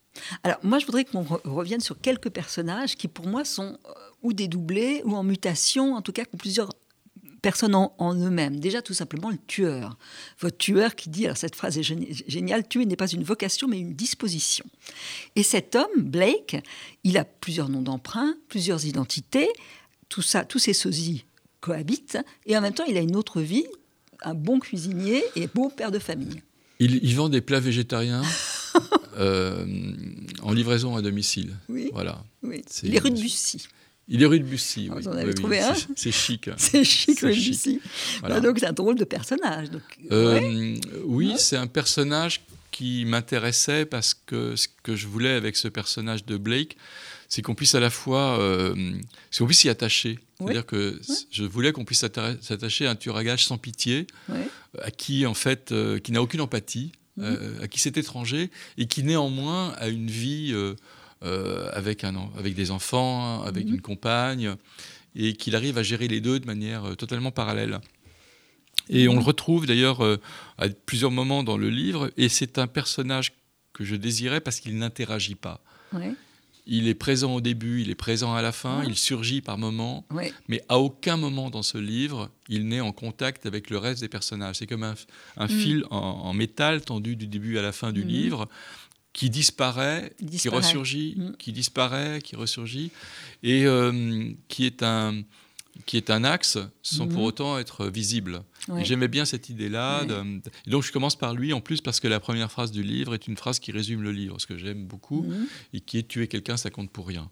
[0.44, 3.78] Alors moi, je voudrais qu'on revienne sur quelques personnages qui, pour moi, sont
[4.22, 6.70] ou dédoublés ou en mutation, en tout cas, ont plusieurs
[7.40, 8.60] personne en, eux-mêmes.
[8.60, 9.98] Déjà, tout simplement, le tueur.
[10.40, 13.80] Votre tueur qui dit, alors cette phrase est géniale, tuer n'est pas une vocation, mais
[13.80, 14.66] une disposition.
[15.36, 16.58] Et cet homme, Blake,
[17.04, 19.50] il a plusieurs noms d'emprunt, plusieurs identités,
[20.10, 21.26] tout ça, tous ces sosies
[21.62, 23.66] cohabitent, et en même temps, il a une autre vie,
[24.22, 26.42] un bon cuisinier et beau père de famille.
[26.80, 28.22] Il, vend des plats végétariens
[29.18, 29.66] euh,
[30.42, 31.58] en livraison à domicile.
[31.68, 31.90] Oui.
[31.92, 32.24] Voilà.
[32.42, 32.64] Oui.
[32.84, 33.68] Les rues de Bussy.
[34.10, 34.90] Il est rue de Bussy.
[34.90, 36.50] Vous en avez trouvé un C'est chic.
[36.58, 37.80] C'est chic, rue de Bussy.
[38.20, 38.40] Voilà.
[38.40, 39.70] donc c'est un drôle de personnage.
[39.70, 42.42] Donc, euh, Oui, c'est un personnage
[42.72, 46.78] qui m'intéressait parce que ce que je voulais avec ce personnage de Blake,
[47.28, 48.74] c'est qu'on puisse à la fois, euh,
[49.38, 50.20] qu'on puisse s'y attacher.
[50.40, 51.00] C'est-à-dire que
[51.32, 54.08] je voulais qu'on puisse s'attacher à un tueur à gage sans pitié,
[54.82, 57.26] à qui en fait, euh, qui n'a aucune empathie, mhm.
[57.26, 60.76] euh, à qui c'est étranger et qui néanmoins a une vie euh,
[61.22, 63.76] avec, un, avec des enfants, avec mhm.
[63.76, 64.56] une compagne,
[65.16, 67.80] et qu'il arrive à gérer les deux de manière euh, totalement parallèle.
[68.90, 70.20] Et on le retrouve d'ailleurs euh,
[70.58, 73.34] à plusieurs moments dans le livre, et c'est un personnage
[73.74, 75.62] que je désirais parce qu'il n'interagit pas.
[76.72, 80.06] Il est présent au début, il est présent à la fin, il surgit par moments,
[80.48, 84.10] mais à aucun moment dans ce livre, il n'est en contact avec le reste des
[84.10, 84.58] personnages.
[84.58, 84.94] C'est comme un,
[85.38, 85.50] un mm.
[85.50, 88.48] fil en, métal tendu du début à la fin du livre,
[89.20, 91.36] qui disparaît, qui ressurgit, mm.
[91.38, 92.90] qui disparaît, qui ressurgit,
[93.44, 95.24] et euh, qui, est un,
[95.86, 97.26] qui est un axe sans pour mm-hmm.
[97.26, 98.44] autant être visible.
[98.78, 100.06] J'aimais bien cette idée-là.
[100.68, 103.28] Donc je commence par lui en plus parce que la première phrase du livre est
[103.28, 105.48] une phrase qui résume le livre, ce que j'aime beaucoup, mm-hmm.
[105.74, 107.30] et qui est tuer quelqu'un, ça compte pour rien.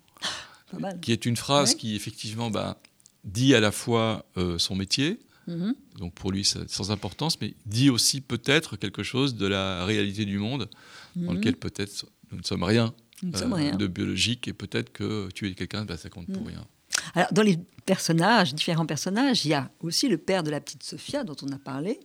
[1.01, 2.81] Qui est une phrase qui effectivement bah,
[3.23, 5.73] dit à la fois euh, son métier, mm-hmm.
[5.99, 10.37] donc pour lui sans importance, mais dit aussi peut-être quelque chose de la réalité du
[10.37, 10.69] monde
[11.15, 11.59] dans lequel mhm.
[11.59, 16.27] peut-être nous ne sommes rien de biologique et peut-être que tuer quelqu'un, bah, ça compte
[16.27, 16.47] pour mm.
[16.47, 16.67] rien.
[17.15, 20.83] Alors, dans les personnages, différents personnages, il y a aussi le père de la petite
[20.83, 21.99] Sophia dont on a parlé,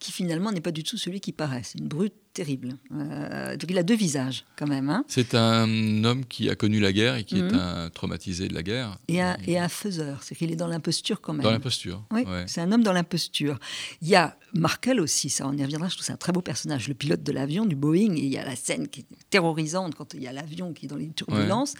[0.00, 1.60] qui finalement n'est pas du tout celui qui paraît.
[1.62, 2.76] C'est une brute terrible.
[2.92, 4.88] Euh, donc il a deux visages quand même.
[4.90, 5.04] Hein.
[5.08, 7.54] C'est un homme qui a connu la guerre et qui est mhm.
[7.54, 8.98] un traumatisé de la guerre.
[9.08, 11.42] Et un, et un faiseur, c'est qu'il est dans l'imposture quand même.
[11.42, 12.02] Dans l'imposture.
[12.10, 13.58] Oui, c'est un homme dans l'imposture.
[14.00, 16.42] Il y a Markel aussi, ça on y reviendra, je trouve c'est un très beau
[16.42, 19.06] personnage, le pilote de l'avion, du Boeing, et il y a la scène qui est
[19.28, 21.74] terrorisante quand il y a l'avion qui est dans les turbulences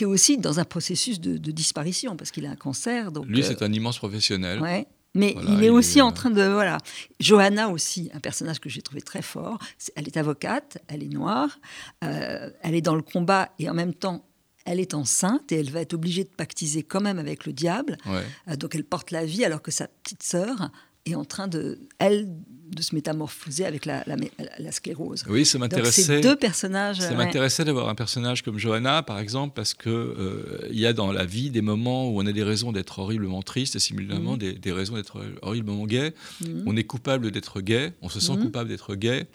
[0.00, 3.12] qui est aussi dans un processus de, disparition parce qu'il a un cancer.
[3.12, 4.58] Donc, Lui, c'est euh, un immense professionnel.
[4.58, 4.86] Ouais.
[5.14, 6.78] Mais il est aussi en train de voilà.
[7.18, 9.58] Johanna aussi, un personnage que j'ai trouvé très fort.
[9.96, 11.58] Elle est avocate, elle est noire,
[12.02, 14.24] euh, elle est dans le combat et en même temps
[14.64, 17.98] elle est enceinte et elle va être obligée de pactiser quand même avec le diable.
[18.06, 20.70] Euh, donc elle porte la vie alors que sa petite sœur
[21.06, 22.28] est en train de, elle,
[22.74, 25.24] de se métamorphoser avec la, la, sclérose.
[25.28, 26.02] Oui, ça m'intéressait.
[26.02, 26.98] Ces deux personnages.
[26.98, 30.92] Ça m'intéressait d'avoir un personnage comme Johanna, par exemple, parce que euh, il y a
[30.92, 34.34] dans la vie des moments où on a des raisons d'être horriblement triste et simultanément
[34.34, 34.54] mhm.
[34.58, 36.14] des, raisons d'être horriblement gay.
[36.40, 36.64] Mhm.
[36.66, 38.44] On est coupable d'être gay, on se sent mhm.
[38.44, 39.26] coupable d'être gay.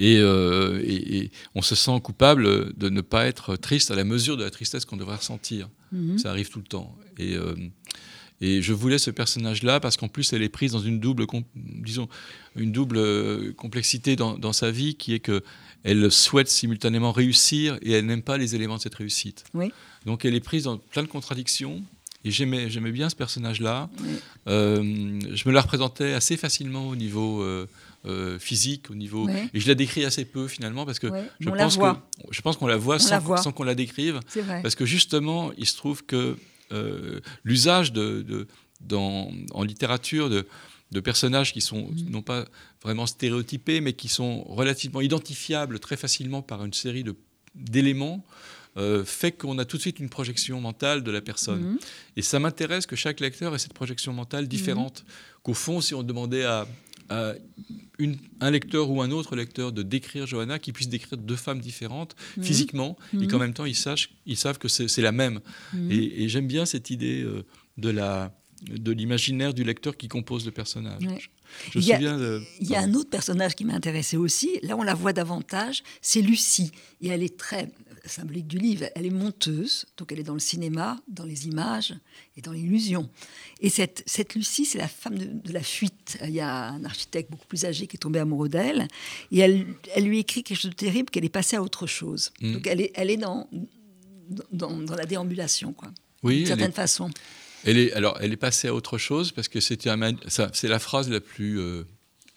[0.00, 4.36] Euh, et, et, on se sent coupable de ne pas être triste à la mesure
[4.36, 5.68] de la tristesse qu'on devrait ressentir.
[6.18, 6.96] Ça arrive tout le temps.
[7.18, 7.54] Et euh,
[8.40, 12.08] et je voulais ce personnage-là parce qu'en plus, elle est prise dans une double, disons,
[12.56, 15.42] une double euh, complexité dans, sa vie qui est que
[15.82, 19.44] elle souhaite simultanément réussir et elle n'aime pas les éléments de cette réussite.
[19.54, 19.72] Oui.
[20.04, 21.82] Donc elle est prise dans plein de contradictions.
[22.22, 23.88] Et j'aimais, j'aimais bien ce personnage-là.
[24.46, 29.26] Euh, je me la représentais assez facilement au niveau euh, physique, au niveau.
[29.54, 31.06] Et je la décris assez peu finalement parce que
[31.38, 31.84] je, pense que
[32.30, 34.20] je pense qu'on la voit sans, sans qu'on la décrive.
[34.62, 36.36] Parce que justement, il se trouve que
[37.44, 38.46] l'usage de,
[38.94, 42.10] en littérature de, personnages qui sont mm.
[42.10, 42.46] non pas
[42.82, 47.04] vraiment stéréotypés, mais qui sont relativement identifiables très facilement par une série
[47.54, 48.24] d'éléments,
[48.76, 51.72] euh, fait qu'on a tout de suite une projection mentale de la personne.
[51.72, 51.78] Mm.
[52.16, 55.02] Et ça m'intéresse que chaque lecteur ait cette projection mentale différente.
[55.02, 55.12] Mm.
[55.42, 56.66] Qu'au fond, si on demandait à,
[57.10, 62.14] un lecteur ou un autre lecteur de décrire Johanna, qui puisse décrire deux femmes différentes
[62.36, 62.44] mhm.
[62.44, 63.26] physiquement, et mhm.
[63.28, 65.40] qu'en même temps ils, sachent, ils savent que c'est la même.
[65.72, 65.90] Mhm.
[65.90, 67.44] Et, j'aime bien cette idée euh,
[67.76, 71.30] de la de l'imaginaire du lecteur qui compose le personnage.
[71.72, 72.00] Je, il y a,
[72.60, 74.50] il y a un autre personnage qui m'a intéressé aussi.
[74.62, 75.82] Là, on la voit davantage.
[76.02, 76.70] C'est Lucie,
[77.00, 77.72] et elle est très
[78.04, 78.86] symbolique du livre.
[78.94, 81.94] Elle est monteuse, donc elle est dans le cinéma, dans les images
[82.36, 83.10] et dans l'illusion.
[83.60, 86.18] Et cette, cette Lucie, c'est la femme de, la fuite.
[86.24, 88.88] Il y a un architecte beaucoup plus âgé qui est tombé amoureux d'elle,
[89.32, 92.32] et elle, elle lui écrit quelque chose de terrible, qu'elle est passée à autre chose.
[92.40, 92.52] Mm.
[92.52, 93.48] Donc elle est, elle est dans,
[94.52, 95.90] dans, dans la déambulation, quoi.
[96.22, 97.10] Oui, d'une certaine façon.
[97.64, 99.90] Elle est, alors, elle est passée à autre chose parce que c'était
[100.52, 101.84] c'est la phrase la plus euh,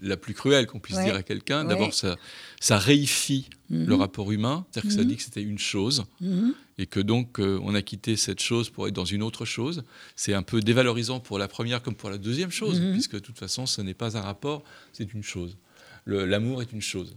[0.04, 1.63] la plus cruelle qu'on puisse dire à quelqu'un.
[1.63, 2.18] D'abord, ça,
[2.60, 3.86] ça réifie mhm.
[3.86, 5.08] le rapport humain, c'est-à-dire que ça mhm.
[5.08, 6.54] dit que c'était une chose, mhm.
[6.78, 9.84] et que donc euh, on a quitté cette chose pour être dans une autre chose.
[10.16, 13.39] C'est un peu dévalorisant pour la première comme pour la deuxième chose, puisque de toute
[13.39, 15.58] façon, ce n'est pas un rapport, c'est une chose.
[16.06, 17.16] L'amour est une chose.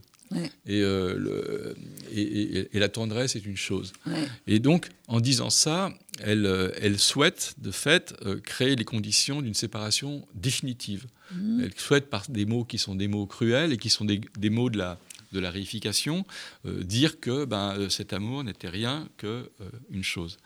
[0.67, 1.77] Et, euh, le,
[2.13, 3.93] et, la tendresse est une chose.
[4.47, 9.55] Et donc, en disant ça, elle, euh, elle souhaite, de fait, créer les conditions d'une
[9.55, 11.07] séparation définitive.
[11.33, 14.51] Elle souhaite, par des mots qui sont des mots cruels et qui sont des, des
[14.51, 14.99] mots de la,
[15.33, 16.25] de la réification,
[16.67, 20.39] euh, dire que ben, euh, cet amour n'était rien qu'une euh, une chose.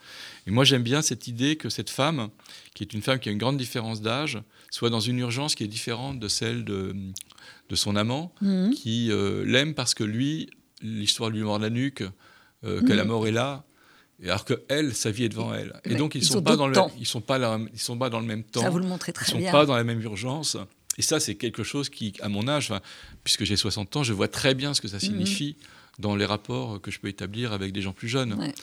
[0.47, 2.29] Et moi j'aime bien cette idée que cette femme,
[2.73, 4.39] qui est une femme qui a une grande différence d'âge,
[4.69, 6.95] soit dans une urgence qui est différente de celle de,
[7.71, 8.75] de son amant, mhm.
[8.75, 9.09] qui
[9.45, 10.49] l'aime parce que lui,
[10.81, 12.03] l'histoire lui mord la nuque,
[12.63, 13.09] que la mhm.
[13.09, 13.63] mort est là,
[14.23, 15.73] alors que elle, sa vie est devant elle.
[15.85, 17.39] Et donc ils, ne sont, pas dans le, ils sont pas
[17.73, 18.61] ils sont pas dans le même temps.
[18.61, 19.41] Ça vous le montrez très bien.
[19.41, 20.57] Ils sont pas dans la même urgence.
[20.97, 22.73] Et ça, c'est quelque chose qui, à mon âge,
[23.23, 25.01] puisque j'ai 60 ans, je vois très bien ce que ça mhm.
[25.01, 25.55] signifie
[25.99, 28.53] dans les rapports que je peux établir avec des gens plus jeunes.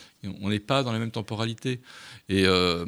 [0.40, 1.80] On n'est pas dans la même temporalité.
[2.28, 2.84] Et euh,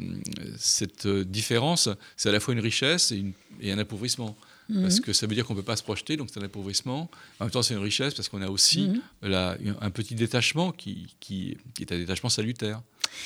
[0.57, 4.37] cette différence, c'est à la fois une richesse et, un appauvrissement.
[4.73, 5.01] Parce mhm.
[5.01, 7.09] que ça veut dire qu'on ne peut pas se projeter, donc c'est un appauvrissement.
[7.39, 8.89] En même temps, c'est une richesse parce qu'on a aussi
[9.23, 9.75] mhm.
[9.81, 12.81] un petit détachement qui, qui, est un détachement salutaire.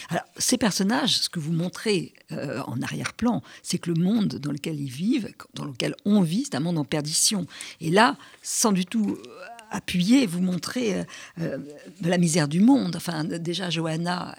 [0.10, 4.52] Alors, ces personnages, ce que vous montrez euh, en arrière-plan, c'est que le monde dans
[4.52, 7.46] lequel ils vivent, dans lequel on vit, c'est un monde en perdition.
[7.82, 11.04] Et là, sans du tout euh, appuyer, vous montrer euh,
[11.42, 11.58] euh,
[12.02, 12.96] la misère du monde.
[12.96, 14.34] Enfin, déjà, Johanna,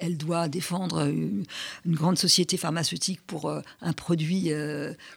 [0.00, 1.44] elle, doit défendre une,
[1.86, 4.50] grande société pharmaceutique pour euh, un produit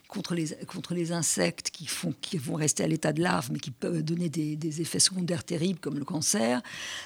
[0.08, 3.58] contre, les, contre les insectes qui, font, qui vont rester à l'état de larve, mais
[3.58, 6.62] qui peuvent donner des, effets secondaires terribles comme le cancer.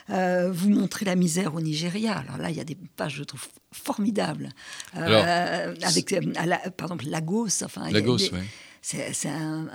[0.08, 2.18] vous montrez la misère au Nigeria.
[2.18, 4.50] Alors là, il y a des pages, je trouve, formidables.
[4.92, 6.14] avec,
[6.76, 7.62] par exemple, Lagos.
[7.62, 8.38] Enfin, Lagos, oui
[8.82, 9.68] c'est un,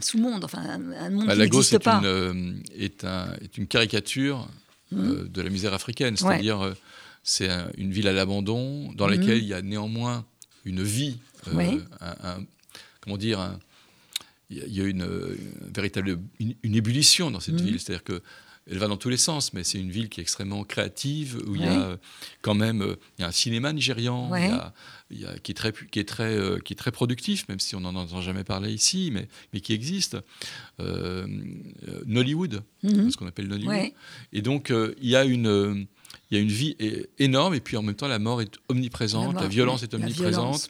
[0.00, 1.98] sous-monde, enfin un, monde bah, qui n'existe pas.
[1.98, 4.48] Une, euh, est, un, est, une caricature
[4.92, 6.16] euh, de la misère africaine.
[6.16, 6.74] C'est-à-dire, euh,
[7.22, 10.24] c'est une ville à l'abandon dans laquelle il y a néanmoins
[10.64, 11.18] une vie,
[11.50, 12.44] un,
[13.00, 13.58] comment dire,
[14.50, 15.06] il y a une,
[15.74, 17.80] véritable une, ébullition dans cette ville.
[17.80, 18.22] C'est-à-dire que
[18.70, 21.56] elle va dans tous les sens, mais c'est une ville qui est extrêmement créative, où
[21.56, 21.98] il y a
[22.40, 24.30] quand même il y a un cinéma nigérian,
[25.10, 27.58] il y a, qui, est très, qui, est très, euh, qui est très productif, même
[27.58, 30.16] si on n'en entend jamais parler ici, mais, mais qui existe.
[30.78, 31.26] Euh,
[32.06, 33.10] Nollywood, mhm.
[33.10, 33.92] ce qu'on appelle Nollywood.
[34.32, 35.86] Et donc, euh, il y a une
[36.30, 36.76] il y a une vie
[37.18, 40.68] énorme et puis en même temps la mort est omniprésente, la, violence est omniprésente.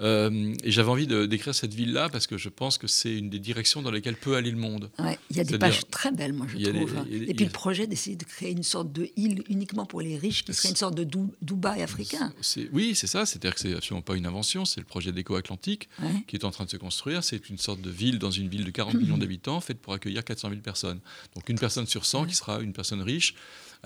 [0.00, 3.30] Euh, et j'avais envie de décrire cette ville-là parce que je pense que c'est une
[3.30, 4.90] des directions dans lesquelles peut aller le monde.
[5.30, 6.94] il y a des pages très belles, moi, je trouve.
[7.10, 10.44] et puis le projet d'essayer de créer une sorte de île uniquement pour les riches,
[10.44, 11.06] qui serait une sorte de
[11.42, 12.32] Dubaï africain.
[12.72, 13.26] Oui, c'est ça.
[13.26, 14.64] C'est-à-dire que c'est absolument pas une invention.
[14.64, 15.88] C'est le projet d'Éco-Atlantique
[16.26, 17.24] qui est en train de se construire.
[17.24, 20.24] C'est une sorte de ville dans une ville de 40 millions d'habitants, faite pour accueillir
[20.24, 21.00] 400 000 personnes.
[21.34, 23.34] Donc une personne sur 100 qui sera une personne riche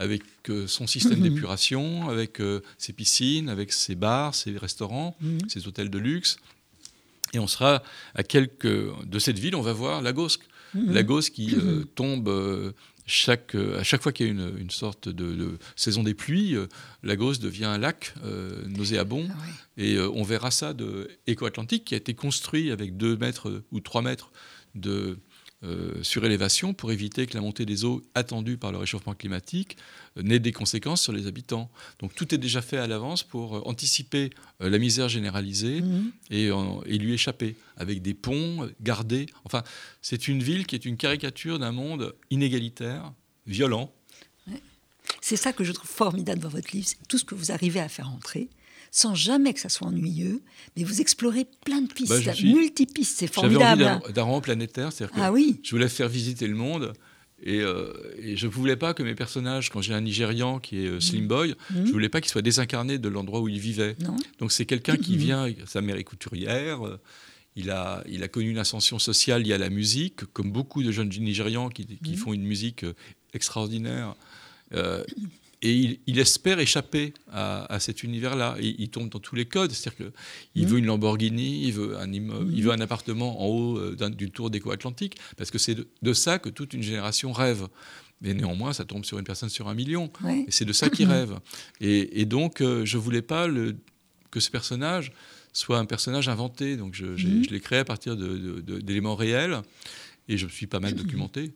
[0.01, 1.29] avec euh, son système mhm.
[1.29, 5.41] d'épuration, avec euh, ses piscines, avec ses bars, ses restaurants, mhm.
[5.49, 6.39] ses hôtels de luxe.
[7.35, 7.83] Et on sera
[8.15, 10.39] à quelques de cette ville, on va voir Lagos.
[10.75, 10.93] Mhm.
[10.93, 12.73] Lagos qui euh, tombe
[13.05, 16.57] chaque, à chaque fois qu'il y a une, une sorte de, saison des pluies,
[17.03, 18.15] Lagos devient un lac
[18.69, 19.29] nauséabond.
[19.31, 19.45] Ah
[19.77, 24.03] Et on verra ça de Éco-Atlantique qui a été construit avec 2 mètres ou 3
[24.03, 24.31] mètres
[24.75, 25.19] de
[25.62, 29.77] euh, surélévation pour éviter que la montée des eaux attendue par le réchauffement climatique
[30.16, 31.70] euh, n'ait des conséquences sur les habitants.
[31.99, 36.12] Donc tout est déjà fait à l'avance pour euh, anticiper la misère généralisée mhm.
[36.31, 39.27] et, lui échapper, avec des ponts gardés.
[39.44, 39.62] Enfin,
[40.01, 43.12] c'est une ville qui est une caricature d'un monde inégalitaire,
[43.46, 43.92] violent.
[45.20, 47.81] C'est ça que je trouve formidable dans votre livre, c'est tout ce que vous arrivez
[47.81, 48.49] à faire entrer
[48.90, 50.42] sans jamais que ça soit ennuyeux,
[50.76, 53.83] mais vous explorez plein de pistes, bah, multipistes, c'est formidable.
[53.83, 55.61] J'avais envie d'un planétaire, c'est-à-dire que ah oui.
[55.62, 56.92] je voulais faire visiter le monde.
[57.42, 57.92] Et, euh,
[58.35, 61.24] je ne voulais pas que mes personnages, quand j'ai un Nigérian qui est euh, Slim
[61.24, 61.29] mmh.
[61.29, 61.55] Boy, mmh.
[61.70, 63.96] je ne voulais pas qu'il soit désincarné de l'endroit où il vivait.
[64.38, 65.18] Donc c'est quelqu'un qui mmh.
[65.18, 67.00] vient, sa mère est couturière, euh,
[67.57, 70.92] il, a, il a connu une ascension sociale liée à la musique, comme beaucoup de
[70.92, 72.85] jeunes Nigérians qui, qui font une musique
[73.33, 74.14] extraordinaire
[75.62, 78.57] et il, espère échapper à, cet univers-là.
[78.61, 80.11] Il, tombe dans tous les codes, c'est-à-dire
[80.55, 80.68] qu'il mmh.
[80.68, 82.51] veut une Lamborghini, il veut un, mmh.
[82.53, 86.38] il veut un appartement en haut euh, d'une tour d'éco-atlantique, parce que c'est de, ça
[86.38, 87.68] que toute une génération rêve.
[88.23, 90.11] Mais néanmoins, ça tombe sur une personne sur un million.
[90.27, 91.38] Et c'est de ça qu'il rêve.
[91.81, 93.77] Et, donc, euh, je ne voulais pas le,
[94.31, 95.12] que ce personnage
[95.53, 96.77] soit un personnage inventé.
[96.77, 97.44] Donc, je, mmh.
[97.44, 99.61] je l'ai créé à partir d'éléments réels.
[100.29, 101.53] Et je me suis pas mal documenté.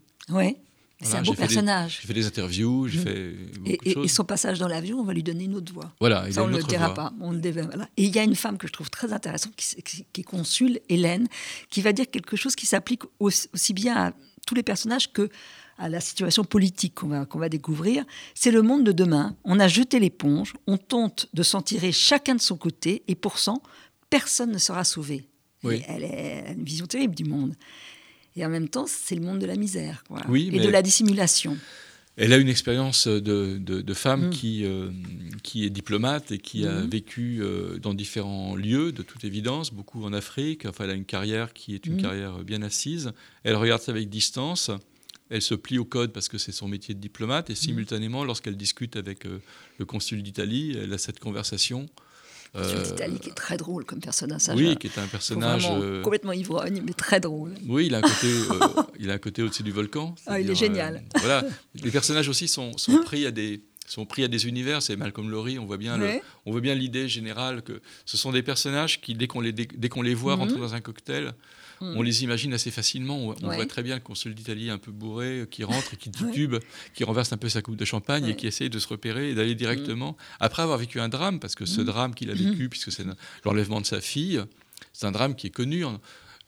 [1.05, 1.11] Oui.
[1.11, 1.99] C'est un beau personnage.
[2.01, 3.03] J'ai fait des interviews, j'ai mm.
[3.03, 4.05] fait beaucoup et, de choses.
[4.05, 5.93] Et son passage dans l'avion, on va lui donner une autre voix.
[6.01, 7.13] Voilà, Ça, on ne le dira pas.
[7.21, 10.21] On le Et il y a une femme que je trouve très intéressante, qui, qui,
[10.21, 11.29] est consul, Hélène,
[11.71, 14.13] qui va dire quelque chose qui s'applique aussi, bien à
[14.47, 15.29] tous les personnages que
[15.77, 18.05] à la situation politique qu'on va, qu'on va découvrir.
[18.35, 19.37] C'est le monde de demain.
[19.43, 23.39] On a jeté l'éponge, on tente de s'en tirer chacun de son côté, et pour
[23.39, 23.55] ça,
[24.09, 25.29] personne ne sera sauvé.
[25.65, 27.55] Elle, est, a une vision terrible du monde.
[28.37, 31.57] Et en même temps, c'est le monde de la misère et de la dissimulation.
[32.17, 34.31] Elle a une expérience de, de, femme mm.
[34.31, 34.91] qui, euh,
[35.43, 36.89] qui est diplomate et qui a mm.
[36.89, 40.65] vécu euh, dans différents lieux, de toute évidence, beaucoup en Afrique.
[40.65, 42.03] Enfin, elle a une carrière qui est une mm.
[42.03, 43.13] carrière bien assise.
[43.43, 44.71] Elle regarde ça avec distance.
[45.29, 47.51] Elle se plie au code parce que c'est son métier de diplomate.
[47.51, 49.41] Et simultanément, lorsqu'elle discute avec euh,
[49.79, 51.87] le consul d'Italie, elle a cette conversation
[52.57, 54.43] euh, qui est très drôle comme personnage.
[54.55, 57.55] Oui, qui est un personnage euh, complètement ivrogne, mais très drôle.
[57.67, 60.15] Oui, il a un côté, euh, il a un côté au-dessus du volcan.
[60.27, 61.03] Ah, il est génial.
[61.17, 64.83] voilà, les personnages aussi sont, sont pris à des sont pris à des univers.
[64.83, 68.33] C'est Malcolm Lowry, on voit bien, le, on voit bien l'idée générale que ce sont
[68.33, 70.41] des personnages qui, dès qu'on les, dès qu'on les voit mhm.
[70.41, 71.35] rentrer dans un cocktail,
[71.81, 72.05] on hmm.
[72.05, 73.35] les imagine assez facilement.
[73.43, 76.11] On, voit très bien le consul d'Italie un peu bourré euh, qui rentre et qui
[76.13, 76.57] titube,
[76.95, 79.35] qui renverse un peu sa coupe de champagne et qui essaye de se repérer et
[79.35, 80.13] d'aller directement.
[80.13, 80.41] Hmm.
[80.41, 81.85] Après avoir vécu un drame, parce que ce hmm.
[81.85, 83.05] drame qu'il a vécu, puisque c'est
[83.45, 84.43] l'enlèvement de sa fille,
[84.93, 85.85] c'est un drame qui est connu.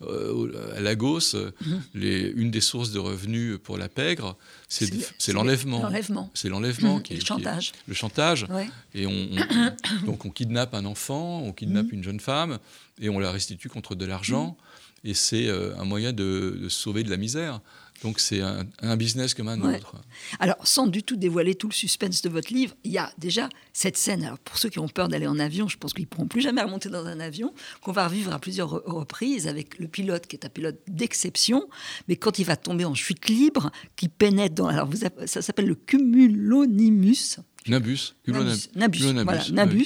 [0.03, 1.53] Euh, à Lagos, euh,
[1.95, 4.37] les, une des sources de revenus pour la pègre,
[4.69, 4.91] c'est
[5.33, 5.91] l'enlèvement.
[6.35, 7.73] C'est l'enlèvement qui, est, le chantage.
[7.87, 8.47] le chantage.
[8.95, 9.29] Et on,
[10.05, 12.59] donc on kidnappe un enfant, on kidnappe une jeune femme
[13.01, 14.59] et on la restitue contre de l'argent
[15.07, 17.61] et c'est euh, un moyen de, sauver de la misère.
[18.03, 19.95] Donc c'est un, business comme un autre.
[20.39, 23.49] Alors sans du tout dévoiler tout le suspense de votre livre, il y a déjà
[23.73, 24.23] cette scène.
[24.23, 26.43] Alors pour ceux qui ont peur d'aller en avion, je pense qu'ils ne pourront plus
[26.43, 30.37] jamais remonter dans un avion, qu'on va revivre à plusieurs reprises avec le pilote qui
[30.37, 31.69] est un pilote d'exception,
[32.07, 34.67] mais quand il va tomber en chute libre, qui pénètre dans...
[34.67, 37.39] Alors vous, ça s'appelle le cumulonimus.
[37.69, 38.15] Nabus.
[38.27, 38.69] Nabus.
[38.75, 39.03] Nabus.
[39.25, 39.85] Voilà, Nabus.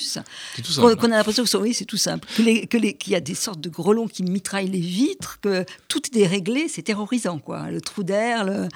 [0.54, 0.96] C'est tout simple.
[0.96, 2.28] Qu'on a l'impression que oui, c'est tout simple.
[2.36, 6.68] Qu'il y a des sortes de grelons qui mitraillent les vitres, que tout est déréglé,
[6.68, 7.70] c'est terrorisant, quoi.
[7.70, 8.68] Le trou d'air, le...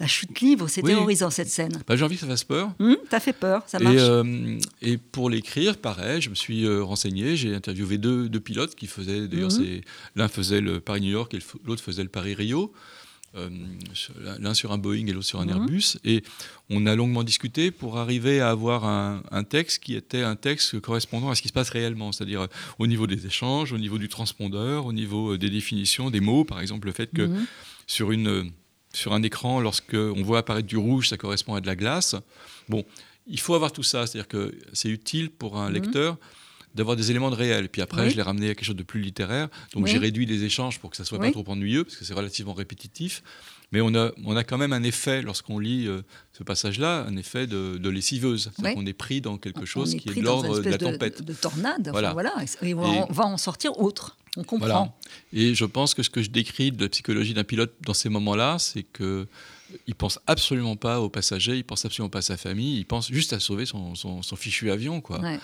[0.00, 0.90] la chute libre, c'est Oui.
[0.90, 1.80] terrorisant cette scène.
[1.86, 2.72] Bah, J'ai envie que ça fasse peur.
[2.80, 3.94] Hum, T'as fait peur, ça marche.
[3.96, 7.36] Et, euh, et pour l'écrire, pareil, je me suis euh, renseigné.
[7.36, 9.82] J'ai interviewé deux, deux pilotes qui faisaient, d'ailleurs, c'est-
[10.16, 12.72] l'un faisait le Paris-New York et l'autre faisait le Paris-Rio.
[13.36, 13.50] Euh,
[14.38, 15.50] l'un sur un Boeing et l'autre sur un Mhm.
[15.50, 15.96] Airbus.
[16.04, 16.22] Et
[16.70, 20.78] on a longuement discuté pour arriver à avoir un, un texte qui était un texte
[20.80, 22.46] correspondant à ce qui se passe réellement, c'est-à-dire euh,
[22.78, 26.44] au niveau des échanges, au niveau du transpondeur, au niveau euh, des définitions, des mots,
[26.44, 27.46] par exemple le fait que Mhm.
[27.88, 28.52] sur, une,
[28.92, 32.14] sur un écran, lorsque on voit apparaître du rouge, ça correspond à de la glace.
[32.68, 32.84] Bon,
[33.26, 35.74] il faut avoir tout ça, c'est-à-dire que c'est utile pour un Mhm.
[35.74, 36.18] lecteur
[36.74, 37.68] d'avoir des éléments de réel.
[37.68, 38.10] Puis après, Oui.
[38.10, 39.48] je l'ai ramené à quelque chose de plus littéraire.
[39.72, 39.90] Donc Oui.
[39.90, 41.28] j'ai réduit les échanges pour que ça soit Oui.
[41.28, 43.22] pas trop ennuyeux, parce que c'est relativement répétitif.
[43.72, 47.16] Mais on a, on a quand même un effet, lorsqu'on lit euh, ce passage-là, un
[47.16, 48.50] effet de, de lessiveuse.
[48.54, 51.22] C'est-à-dire qu'on est pris dans quelque On chose qui est de l'ordre de la tempête.
[51.22, 52.14] De, tornade, Voilà.
[52.62, 54.16] Et on, Et- on va en sortir autre.
[54.36, 54.66] On comprend.
[54.66, 54.92] Voilà.
[55.32, 58.08] Et je pense que ce que je décris de la psychologie d'un pilote dans ces
[58.08, 59.26] moments-là, c'est que
[59.86, 63.10] il pense absolument pas aux passagers, il pense absolument pas à sa famille, il pense
[63.10, 65.20] juste à sauver son, son- son fichu avion, quoi.
[65.20, 65.38] Ouais.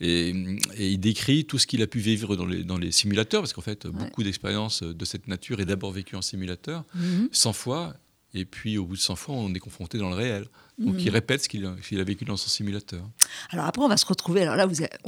[0.00, 0.30] Et,
[0.76, 3.52] et il décrit tout ce qu'il a pu vivre dans les, dans les simulateurs, parce
[3.52, 3.90] qu'en fait, Ouais.
[3.92, 7.28] beaucoup d'expériences de cette nature est d'abord vécue en simulateur, Mhm.
[7.32, 7.94] 100 fois,
[8.32, 10.46] et puis au bout de 100 fois, on est confronté dans le réel.
[10.80, 11.00] Donc Mhm.
[11.00, 13.02] il répète ce qu'il a, vécu dans son simulateur.
[13.50, 14.42] Alors après, on va se retrouver.
[14.42, 14.98] Alors là, vous êtes,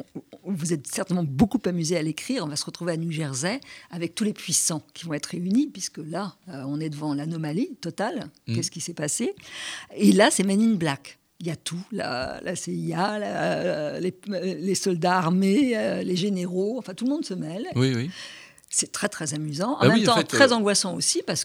[0.44, 2.44] vous êtes certainement beaucoup amusé à l'écrire.
[2.44, 3.58] On va se retrouver à New Jersey
[3.90, 7.74] avec tous les puissants qui vont être réunis, puisque là, euh, on est devant l'anomalie
[7.80, 8.28] totale.
[8.46, 8.54] Mm.
[8.54, 9.34] Qu'est-ce qui s'est passé?
[9.96, 11.18] Et là, c'est Men in Black.
[11.40, 14.14] Il y a tout, la, la CIA, la- les,
[14.60, 17.66] les soldats armés, euh, les généraux, enfin tout le monde se mêle.
[17.74, 18.10] Oui, oui.
[18.74, 19.72] C'est très très amusant.
[19.74, 21.44] En Ah même oui, en temps, fait, très euh, angoissant aussi parce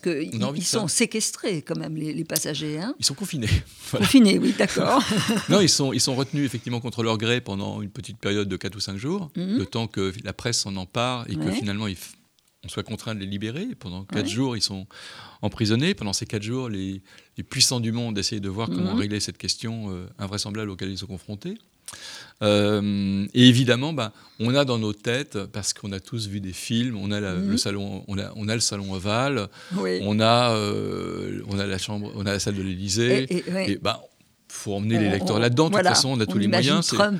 [0.60, 0.80] de ça.
[0.80, 2.80] sont séquestrés quand même, les, les passagers.
[2.80, 2.94] Hein.
[2.98, 3.48] Ils sont confinés.
[3.90, 4.06] Voilà.
[4.06, 5.02] Confinés, oui, d'accord.
[5.50, 8.56] Non, ils sont, ils sont retenus effectivement contre leur gré pendant une petite période de
[8.56, 9.58] 4 ou 5 jours, Mhm.
[9.58, 11.86] le temps que la presse s'en empare et que finalement
[12.64, 13.62] on soit contraint de les libérer.
[13.70, 14.28] Et pendant 4 Ouais.
[14.28, 14.86] jours, ils sont
[15.42, 15.92] emprisonnés.
[15.94, 17.02] Pendant ces 4 jours, les,
[17.36, 18.98] les puissants du monde essayent de voir comment Mhm.
[19.00, 21.58] régler cette question euh, invraisemblable auquel ils sont confrontés.
[22.42, 26.52] Euh, et évidemment, bah, on a dans nos têtes, parce qu'on a tous vu des
[26.52, 27.50] films, on a, la- Mhm.
[27.50, 29.98] le, salon, on a, on a le salon ovale, oui.
[30.02, 33.26] on a, euh, on a la chambre, on a la salle de l'Élysée.
[33.28, 33.70] Et- et- ouais.
[33.72, 33.96] Et ben,
[34.50, 35.66] faut emmener les lecteurs là-dedans.
[35.66, 36.86] De voilà, toute façon, on a tous les moyens.
[36.86, 37.14] c'est- un-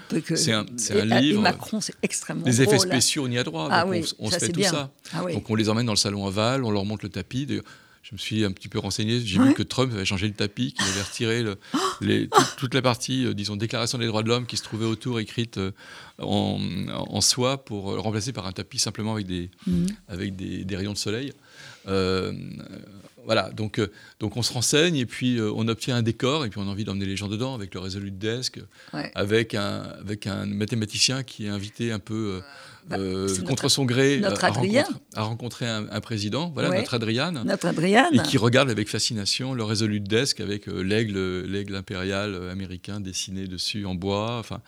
[0.65, 1.43] et- un et livre.
[1.43, 2.89] Macron, c'est extrêmement Les effets drôle.
[2.89, 3.69] spéciaux, on y a droit.
[3.71, 4.71] Ah donc oui, on, on ça, se fait tout bien.
[4.71, 4.91] ça.
[5.13, 5.35] Ah oui.
[5.35, 7.47] Donc on les emmène dans le salon ovale, on leur montre le tapis.
[8.09, 9.21] Je me suis un petit peu renseigné.
[9.21, 9.49] J'ai Ouais.
[9.49, 11.59] vu que Trump avait changé le tapis, qu'il avait retiré le-
[12.01, 14.87] les- tout- toute la partie, euh, disons, déclaration des droits de l'homme qui se trouvait
[14.87, 15.73] autour, écrite euh,
[16.19, 19.51] en, en soie, pour euh, remplacer par un tapis simplement avec des,
[20.09, 21.33] avec des, des rayons de soleil.
[23.25, 23.79] Voilà, donc,
[24.21, 26.85] donc on se renseigne et puis on obtient un décor et puis on a envie
[26.85, 28.59] d'emmener les gens dedans avec le Resolute Desk,
[28.95, 29.11] Ouais.
[29.15, 32.41] avec, un, avec un mathématicien qui est invité un peu
[32.93, 34.83] euh, Bah, euh, contre notre- son gré notre à, Adrien.
[34.83, 36.79] rencontrer, à rencontrer un, un président, voilà, Ouais.
[36.79, 37.43] notre Adriane.
[37.45, 38.15] Notre Adriane.
[38.15, 43.01] Et qui regarde avec fascination le Resolute Desk avec euh, l'aigle, l'aigle impérial euh, américain
[43.01, 44.39] dessiné dessus en bois.
[44.39, 44.61] Enfin,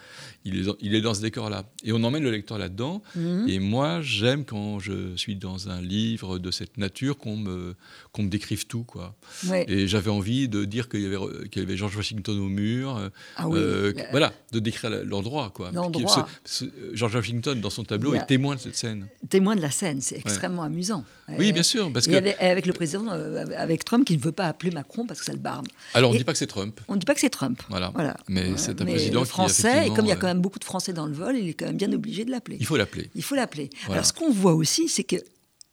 [0.44, 1.64] il est, dans- il est dans ce décor-là.
[1.84, 3.02] Et on emmène le lecteur là-dedans.
[3.14, 3.46] Mhm.
[3.48, 7.74] Et moi, j'aime quand je suis dans un livre de cette nature qu'on me,
[8.12, 8.84] qu'on me décrive tout.
[8.84, 9.14] Quoi.
[9.48, 9.64] Ouais.
[9.68, 12.96] Et j'avais envie de dire qu'il y avait, qu'il y avait George Washington au mur.
[12.96, 13.58] euh, Ah oui.
[13.58, 15.50] euh, voilà, de décrire l'endroit.
[15.54, 15.70] Quoi.
[15.72, 16.26] L'endroit.
[16.44, 19.08] Ce- ce- George Washington, dans son tableau, est témoin de cette scène.
[19.28, 21.04] Témoin de la scène, c'est extrêmement amusant.
[21.38, 21.92] Oui, bien sûr.
[21.92, 25.06] Parce que, avec, avec le président, euh, avec Trump, qui ne veut pas appeler Macron
[25.06, 25.66] parce que ça le barbe.
[25.94, 26.80] alors, on ne dit pas que c'est Trump.
[26.88, 27.62] On ne dit pas que c'est Trump.
[27.68, 27.90] Voilà.
[27.94, 28.16] Voilà.
[28.28, 30.26] Mais c'est un mais président le qui, français, et effectivement, comme il y a quand
[30.34, 32.56] même beaucoup de Français dans le vol, il est quand même bien obligé de l'appeler.
[32.60, 33.10] Il faut l'appeler.
[33.14, 33.70] Il faut l'appeler.
[33.80, 33.94] Voilà.
[33.94, 35.16] Alors, ce qu'on voit aussi, c'est que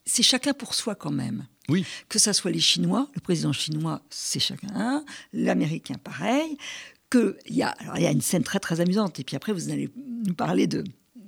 [0.06, 1.46] c'est chacun pour soi quand même.
[1.70, 1.86] Oui.
[2.08, 6.58] Que ça soit les Chinois, le président chinois, c'est chacun un, l'Américain, pareil.
[7.10, 9.20] Que il y a, alors il y a une scène très très amusante.
[9.20, 9.90] Et puis après, vous allez
[10.26, 10.84] nous parler de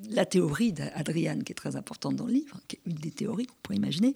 [0.09, 3.45] la théorie d'Adriane, qui est très importante dans le livre, qui est une des théories
[3.45, 4.15] qu'on pourrait imaginer.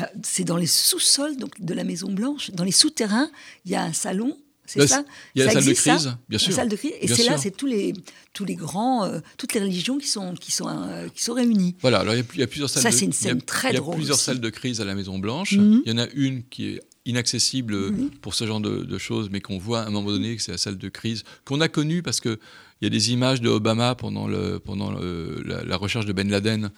[0.00, 3.30] Euh, c'est dans les sous-sols donc de la Maison Blanche, dans les souterrains,
[3.64, 4.38] il y a un salon.
[4.66, 6.50] C'est ça il y a la salle de ça crise, bien sûr.
[6.50, 6.92] La salle de crise.
[7.00, 7.92] Et c'est là, c'est tous les,
[8.32, 11.76] tous les grands, euh, toutes les religions qui sont, qui sont, euh, qui sont réunies.
[11.80, 13.14] Voilà, alors il y a, il y a plusieurs salles Ça, de c'est une il
[13.14, 14.24] y a- scène très Il y a plusieurs aussi.
[14.24, 15.52] salles de crise à la Maison Blanche.
[15.52, 15.82] Mhm.
[15.86, 18.10] Il y en a une qui est inaccessible Mhm.
[18.20, 20.52] pour ce genre de, de choses, mais qu'on voit à un moment donné que c'est
[20.52, 22.38] la salle de crise qu'on a connue parce que
[22.80, 26.12] il y a des images de Obama pendant, le, pendant le- la, la recherche de
[26.12, 26.70] Ben Laden.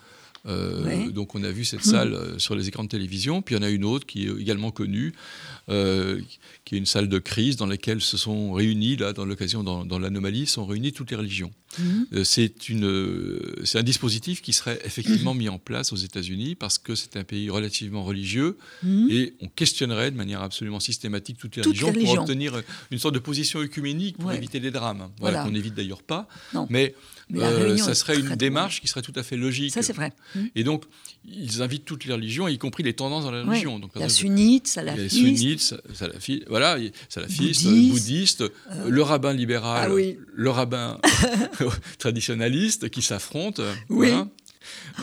[0.47, 1.11] Euh.
[1.11, 3.43] Donc on a vu cette salle euh, sur les écrans de télévision.
[3.43, 5.13] Puis il y en a une autre qui est également connue,
[5.69, 6.21] euh,
[6.65, 9.85] qui est une salle de crise dans laquelle se sont réunis, là, dans l'occasion, dans,
[9.85, 11.51] dans l'anomalie, sont réunies toutes les religions.
[11.79, 12.07] Mhm.
[12.15, 16.79] Euh, c'est une, c'est un dispositif qui serait effectivement mis en place aux États-Unis parce
[16.79, 19.09] que c'est un pays relativement religieux mhm.
[19.11, 23.19] et on questionnerait de manière absolument systématique toutes les religions pour obtenir une sorte de
[23.19, 25.11] position œcuménique pour éviter des drames.
[25.21, 26.29] Voilà, qu'on n'évite d'ailleurs pas.
[26.69, 26.95] Mais,
[27.79, 29.73] ça serait une démarche qui serait tout à fait logique.
[29.73, 30.13] Ça, c'est vrai.
[30.55, 30.85] Et donc,
[31.25, 33.79] ils invitent toutes les religions, y compris les tendances dans la religion.
[33.79, 35.03] Donc, la sunnite, salafiste.
[35.03, 36.91] Les sunnites, salafistes, voilà, euh,
[38.89, 40.99] le rabbin libéral, ah le rabbin
[41.99, 43.63] traditionnaliste qui s'affrontent.
[43.89, 44.13] Oui.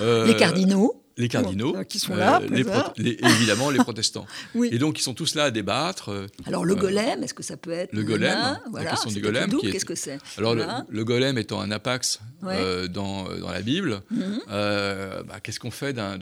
[0.01, 2.65] Euh, les cardinaux les cardinaux, qui sont là, les
[3.23, 4.27] évidemment les protestants.
[4.53, 4.67] oui.
[4.73, 6.09] Et donc ils sont tous là à débattre.
[6.09, 9.21] Euh, Alors le golem, est-ce que ça peut être le golem voilà, La question du
[9.21, 9.49] golem.
[9.61, 14.41] Qu'est-ce que c'est Alors le, golem étant un apax dans, dans, la Bible, mhm.
[14.49, 16.19] bah, qu'est-ce qu'on fait d'un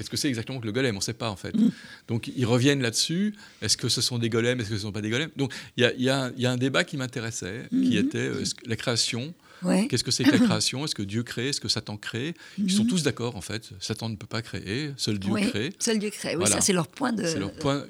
[0.00, 0.94] Qu'est-ce que c'est exactement que le golem?
[0.94, 1.54] On ne sait pas en fait.
[1.54, 1.72] Mm.
[2.08, 3.34] Donc ils reviennent là-dessus.
[3.60, 4.58] Est-ce que ce sont des golems?
[4.58, 5.28] Est-ce que ce ne sont pas des golems?
[5.36, 7.98] Donc il y, a, un débat qui m'intéressait, qui mm-hmm.
[7.98, 9.34] était euh, la création.
[9.88, 10.84] Qu'est-ce que c'est que la création?
[10.84, 11.48] Est-ce que Dieu crée?
[11.48, 12.34] Est-ce que Satan crée?
[12.58, 12.88] Ils sont mm-hmm.
[12.88, 13.70] tous d'accord en fait.
[13.80, 15.72] Satan ne peut pas créer, seul Dieu crée.
[15.78, 17.22] Seul Dieu crée, oui, ça c'est leur point de.
[17.38, 17.84] Leur point,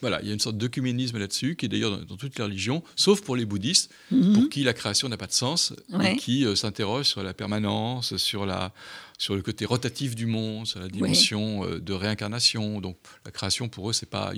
[0.00, 2.82] voilà, il y a une sorte d'œcuménisme là-dessus, qui est d'ailleurs dans, toutes les religions,
[2.96, 4.32] sauf pour les bouddhistes, mm-hmm.
[4.32, 5.72] pour qui la création n'a pas de sens,
[6.02, 8.72] et qui euh, s'interrogent sur la permanence, sur la,
[9.18, 12.80] sur le côté rotatif du monde, sur la dimension euh, de réincarnation.
[12.80, 14.32] Donc la création, pour eux, c'est pas.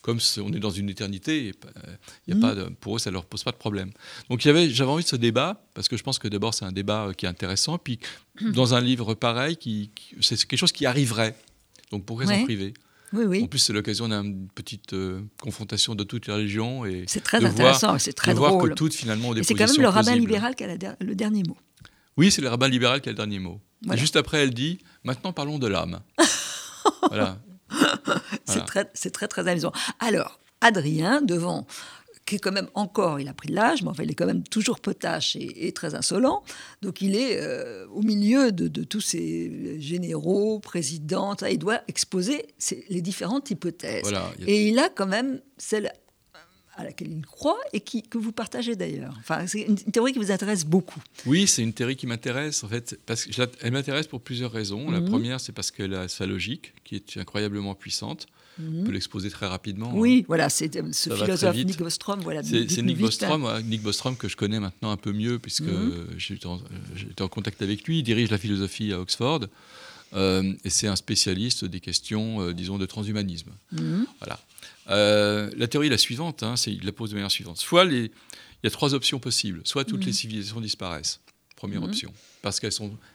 [0.00, 1.52] comme on est dans une éternité,
[2.26, 2.74] il y a pas mm.
[2.80, 3.90] pour eux, ça leur pose pas de problème.
[4.30, 7.08] Donc j'avais envie de ce débat, parce que je pense que d'abord, c'est un débat
[7.08, 7.76] euh, qui est intéressant.
[7.76, 7.98] Puis
[8.40, 9.90] dans un livre pareil, qui,
[10.20, 11.36] c'est quelque chose qui arriverait.
[11.90, 12.72] Donc pourquoi s'en priver?
[13.12, 13.42] Oui, oui.
[13.44, 16.84] En plus, c'est l'occasion d'une petite euh, confrontation de toutes les religions.
[17.06, 18.50] C'est très intéressant, c'est très de drôle.
[18.50, 21.14] voir que toutes, finalement, ont des C'est quand même le rabbin libéral qui a le
[21.14, 21.56] dernier mot.
[22.16, 23.60] Oui, c'est le rabbin libéral qui a le dernier mot.
[23.94, 26.00] Juste après, elle dit Maintenant, parlons de l'âme.
[27.08, 27.38] voilà.
[28.44, 29.72] C'est très, très, très amusant.
[29.98, 31.66] Alors, Adrien, devant
[32.26, 34.26] qui est quand même encore, il a pris de l'âge, mais enfin, il est quand
[34.26, 36.42] même toujours potache et, très insolent.
[36.80, 41.34] Donc, il est euh, au milieu de, tous ces généraux, présidents.
[41.50, 42.46] Il doit exposer
[42.88, 44.12] les différentes hypothèses.
[44.46, 45.92] et il a quand même celle
[46.74, 49.14] à laquelle il croit et qui, que vous partagez d'ailleurs.
[49.18, 51.00] Enfin, c'est une théorie qui vous intéresse beaucoup.
[51.26, 54.90] Oui, c'est une théorie qui m'intéresse en fait, parce que elle m'intéresse pour plusieurs raisons.
[54.90, 55.08] La mhm.
[55.08, 58.26] première, c'est parce qu'elle a sa logique, qui est incroyablement puissante.
[58.58, 58.84] On mhm.
[58.84, 59.92] peut l'exposer très rapidement.
[59.94, 60.24] Oui, hein.
[60.28, 62.20] voilà, c'est euh, ce philosophe Nick Bostrom.
[62.20, 66.06] Voilà, c'est Nick Bostrom, Nick Bostrom que je connais maintenant un peu mieux puisque mhm.
[66.18, 68.00] j'ai été, en contact avec lui.
[68.00, 69.40] Il dirige la philosophie à Oxford.
[70.14, 73.50] Euh, et c'est un spécialiste des questions, euh, disons, de transhumanisme.
[74.20, 74.38] Voilà.
[74.90, 77.58] Euh, la théorie est la suivante, hein, il la pose de manière suivante.
[77.58, 78.10] Soit il
[78.64, 79.62] y a trois options possibles.
[79.64, 80.16] Soit toutes les mhm.
[80.16, 81.20] civilisations disparaissent,
[81.56, 81.88] première mhm.
[81.88, 82.72] option, parce qu'elles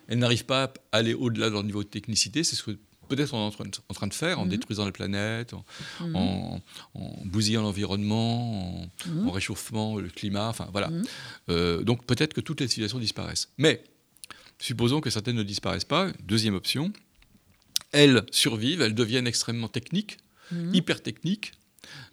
[0.08, 2.44] elles n'arrivent pas à aller au-delà de leur niveau de technicité.
[2.44, 2.78] C'est ce que
[3.08, 3.52] peut-être on est en
[3.94, 4.50] train, de, faire en mhm.
[4.50, 5.54] détruisant la planète,
[6.14, 6.60] en,
[7.26, 8.90] bousillant l'environnement,
[9.26, 10.50] en, réchauffement le climat.
[10.50, 10.92] Enfin voilà.
[11.50, 13.50] Euh, donc peut-être que toutes les civilisations disparaissent.
[13.58, 13.84] Mais
[14.60, 16.12] supposons que certaines ne disparaissent pas.
[16.24, 16.92] Deuxième option,
[17.92, 20.18] elles survivent, elles deviennent extrêmement techniques
[20.52, 20.76] Mhm.
[20.76, 21.54] hyper technique.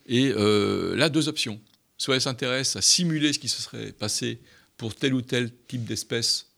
[0.06, 1.60] Et euh, là, deux options.
[1.96, 4.40] Soit elle s'intéresse à simuler ce qui se serait passé
[4.76, 6.48] pour tel ou tel type d'espèce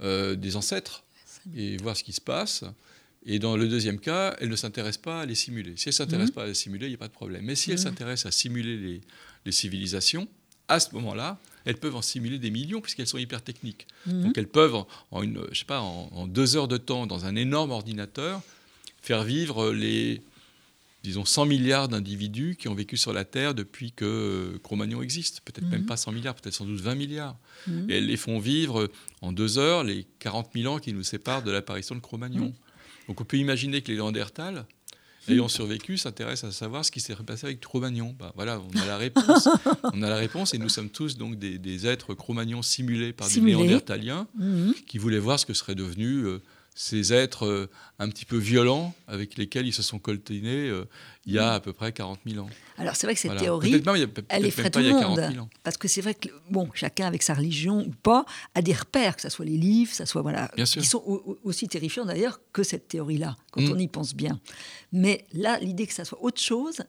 [0.00, 1.04] euh, des ancêtres
[1.56, 2.64] et voir ce qui se passe.
[3.24, 5.74] Et dans le deuxième cas, elle ne s'intéresse pas à les simuler.
[5.76, 6.34] Si elle ne s'intéresse mhm.
[6.34, 7.44] pas à les simuler, il n'y a pas de problème.
[7.44, 7.84] Mais si elle mhm.
[7.84, 9.00] s'intéresse à simuler
[9.44, 10.28] les, civilisations,
[10.68, 13.86] à ce moment-là, elles peuvent en simuler des millions puisqu'elles sont hyper techniques.
[14.06, 17.36] Donc elles peuvent, en, une, je sais pas, en, deux heures de temps, dans un
[17.36, 18.40] énorme ordinateur,
[19.00, 20.22] faire vivre les
[21.02, 25.40] disons, 100 milliards d'individus qui ont vécu sur la Terre depuis que Cro-Magnon existe.
[25.40, 25.86] Peut-être même mhm.
[25.86, 27.36] pas 100 milliards, peut-être sans doute 20 milliards.
[27.66, 27.90] Mhm.
[27.90, 28.88] Et elles les font vivre
[29.20, 32.52] en deux heures les 40 000 ans qui nous séparent de l'apparition de Cro-Magnon.
[33.08, 34.64] Donc on peut imaginer que les Néandertals,
[35.28, 38.14] ayant survécu, s'intéressent à savoir ce qui s'est passé avec Cro-Magnon.
[38.18, 39.48] Bah, voilà, on a la réponse.
[39.92, 43.40] on a la réponse et nous sommes tous donc des, êtres Cro-Magnon simulés par des
[43.40, 44.26] Néandertaliens
[44.86, 46.24] qui voulaient voir ce que serait devenu...
[46.24, 46.42] Euh,
[46.74, 50.88] ces êtres euh, un petit peu violents avec lesquels ils se sont coltinés euh,
[51.26, 52.50] il y a à peu près 40 000 ans.
[52.78, 53.82] Alors c'est vrai que cette théorie,
[54.28, 55.48] elle effraie tout le monde.
[55.62, 59.16] Parce que c'est vrai que, bon, chacun avec sa religion ou pas, a des repères,
[59.16, 61.02] que ce soit les livres, que ce soit, voilà, qui sont
[61.44, 63.72] aussi terrifiants d'ailleurs que cette théorie-là, quand mm.
[63.72, 64.40] on y pense bien.
[64.92, 66.82] Mais là, l'idée que ça soit autre chose,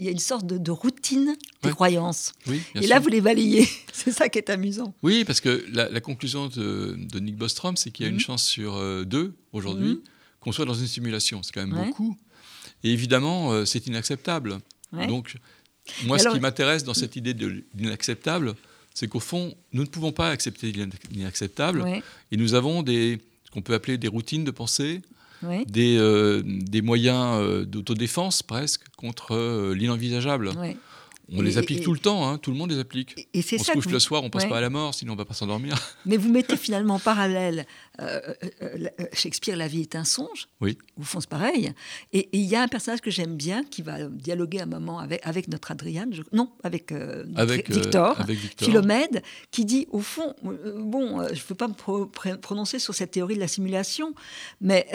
[0.00, 2.32] il y a une sorte de, routine des croyances.
[2.74, 3.68] et là, vous les balayez.
[3.92, 4.94] c'est ça qui est amusant.
[5.02, 8.20] Oui, parce que la, conclusion de, Nick Bostrom, c'est qu'il y a une mhm.
[8.20, 10.00] chance sur euh, deux aujourd'hui mhm.
[10.40, 11.42] qu'on soit dans une simulation.
[11.42, 12.16] C'est quand même beaucoup.
[12.82, 14.58] Et évidemment, euh, c'est inacceptable.
[14.92, 15.36] Donc,
[16.04, 18.54] moi, ce qui m'intéresse dans cette idée de l'inacceptable,
[18.94, 20.72] c'est qu'au fond, nous ne pouvons pas accepter
[21.12, 21.84] l'inacceptable.
[22.32, 25.02] Et nous avons des, ce qu'on peut appeler des routines de pensée,
[25.66, 30.52] des, euh, des, moyens euh, d'autodéfense presque contre euh, l'inenvisageable.
[31.32, 33.28] On les applique tout le temps, hein, tout le monde les applique.
[33.34, 35.16] Et, c'est on se couche le soir, on pense pas à la mort, sinon on
[35.16, 35.76] va pas s'endormir.
[36.04, 37.66] Mais vous mettez finalement en parallèle
[38.00, 38.20] euh,
[38.62, 40.48] euh, euh, Shakespeare, La vie est un songe.
[40.60, 40.78] Oui.
[40.98, 41.72] Au fond, c'est pareil.
[42.12, 45.20] Et il y a un personnage que j'aime bien qui va dialoguer un moment avec,
[45.26, 46.92] avec notre Adriane, non, avec,
[47.36, 52.36] avec Victor, avec Victor, Philomède, qui dit au fond, bon, je ne veux pas me
[52.36, 54.14] prononcer sur cette théorie de la simulation,
[54.60, 54.86] mais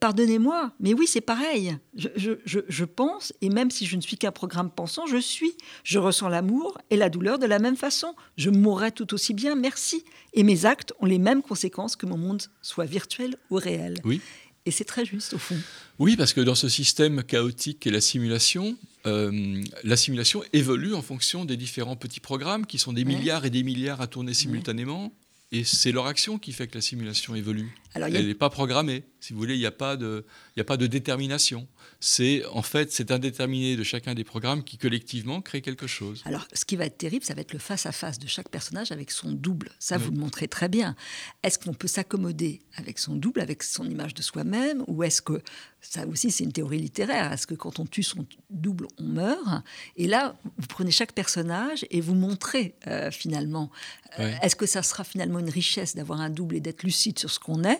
[0.00, 1.76] pardonnez-moi, mais oui, c'est pareil.
[1.94, 2.08] Je,
[2.44, 5.52] je, je pense, et même si je ne suis qu'un programme pensant, je suis.
[5.84, 8.14] Je ressens l'amour et la douleur de la même façon.
[8.36, 10.04] Je mourrai tout aussi bien, merci.
[10.32, 12.29] Et mes actes ont les mêmes conséquences que mon monde
[12.62, 13.94] soit virtuel ou réel.
[14.04, 14.20] Oui.
[14.66, 15.56] Et c'est très juste au fond.
[15.98, 18.76] Oui, parce que dans ce système chaotique qu'est la simulation,
[19.06, 23.50] euh, la simulation évolue en fonction des différents petits programmes qui sont des milliards et
[23.50, 25.12] des milliards à tourner simultanément.
[25.52, 27.74] Et c'est leur action qui fait que la simulation évolue.
[27.94, 29.04] Elle n'est pas programmée.
[29.20, 30.24] Si vous voulez, il n'y a, pas de,
[30.56, 31.66] a pas de détermination.
[31.98, 36.22] C'est en fait c'est indéterminé de chacun des programmes qui collectivement créent quelque chose.
[36.24, 39.10] Alors, ce qui va être terrible, ça va être le face-à-face de chaque personnage avec
[39.10, 39.70] son double.
[39.78, 40.94] Ça, vous le montrez très bien.
[41.42, 45.42] Est-ce qu'on peut s'accommoder avec son double, avec son image de soi-même Ou est-ce que,
[45.80, 49.64] ça aussi c'est une théorie littéraire, est-ce que quand on tue son double, on meurt?
[49.96, 53.70] Et là, vous prenez chaque personnage et vous montrez euh, finalement.
[54.18, 57.30] Euh, est-ce que ça sera finalement une richesse d'avoir un double et d'être lucide sur
[57.30, 57.79] ce qu'on est?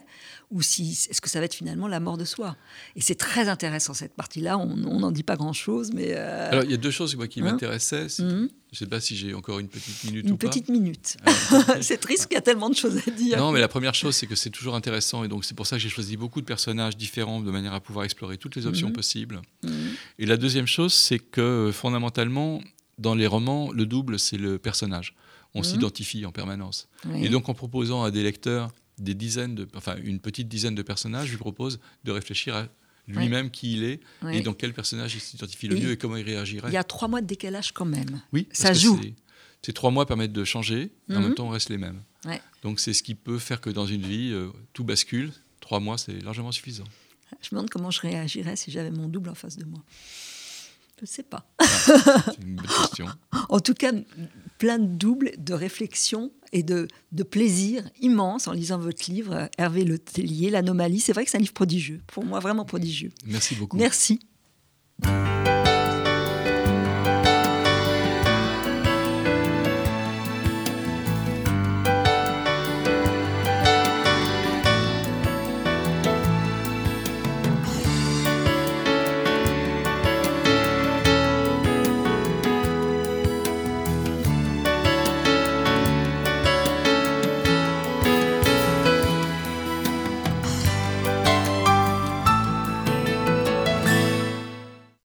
[0.51, 2.57] Ou si, est-ce que ça va être finalement la mort de soi?
[2.97, 4.59] Et c'est très intéressant cette partie-là.
[4.59, 6.15] On n'en dit pas grand-chose, mais.
[6.17, 8.09] Euh, Alors il y a deux choses moi, qui hein m'intéressaient.
[8.19, 8.49] Mhm.
[8.73, 10.47] Je ne sais pas si j'ai encore une petite minute ou pas.
[10.47, 11.17] Une petite minute.
[11.25, 11.33] Ah,
[11.81, 13.39] c'est triste qu'il y a tellement de choses à dire.
[13.39, 15.23] Non, mais la première chose, c'est que c'est toujours intéressant.
[15.23, 17.81] Et donc, c'est pour ça que j'ai choisi beaucoup de personnages différents de manière à
[17.81, 18.95] pouvoir explorer toutes les options mhm.
[18.95, 19.43] possibles.
[19.63, 19.73] Mhm.
[20.19, 22.61] Et la deuxième chose, c'est que fondamentalement,
[22.99, 25.15] dans les romans, le double, c'est le personnage.
[25.55, 26.89] On s'identifie en permanence.
[27.15, 28.71] Et donc, en proposant à des lecteurs
[29.01, 32.69] des dizaines de, enfin, une petite dizaine de personnages, je lui propose de réfléchir à
[33.09, 36.25] lui-même qui il est et dans quel personnage il s'identifie le mieux et comment il
[36.25, 36.69] réagirait.
[36.69, 38.21] Il y a trois mois de décalage quand même.
[38.33, 39.01] Oui, ça joue.
[39.63, 41.25] Ces trois mois permettent de changer, et en mhm.
[41.25, 42.01] même temps on reste les mêmes.
[42.63, 45.33] Donc c'est ce qui peut faire que dans une vie, euh, tout bascule.
[45.61, 46.85] Trois mois, c'est largement suffisant.
[47.41, 49.83] Je me demande comment je réagirais si j'avais mon double en face de moi.
[50.99, 51.51] Je ne sais pas.
[51.59, 51.65] Ah,
[52.27, 53.07] c'est une bonne question.
[53.49, 53.93] en tout cas,
[54.61, 59.85] plein de doubles, de réflexion et de, de, plaisir immense en lisant votre livre, Hervé
[59.85, 61.01] Le Tellier, L'Anomalie.
[61.01, 63.11] C'est vrai que c'est un livre prodigieux, pour moi vraiment prodigieux.
[63.25, 63.79] Merci beaucoup.
[63.79, 64.21] Merci.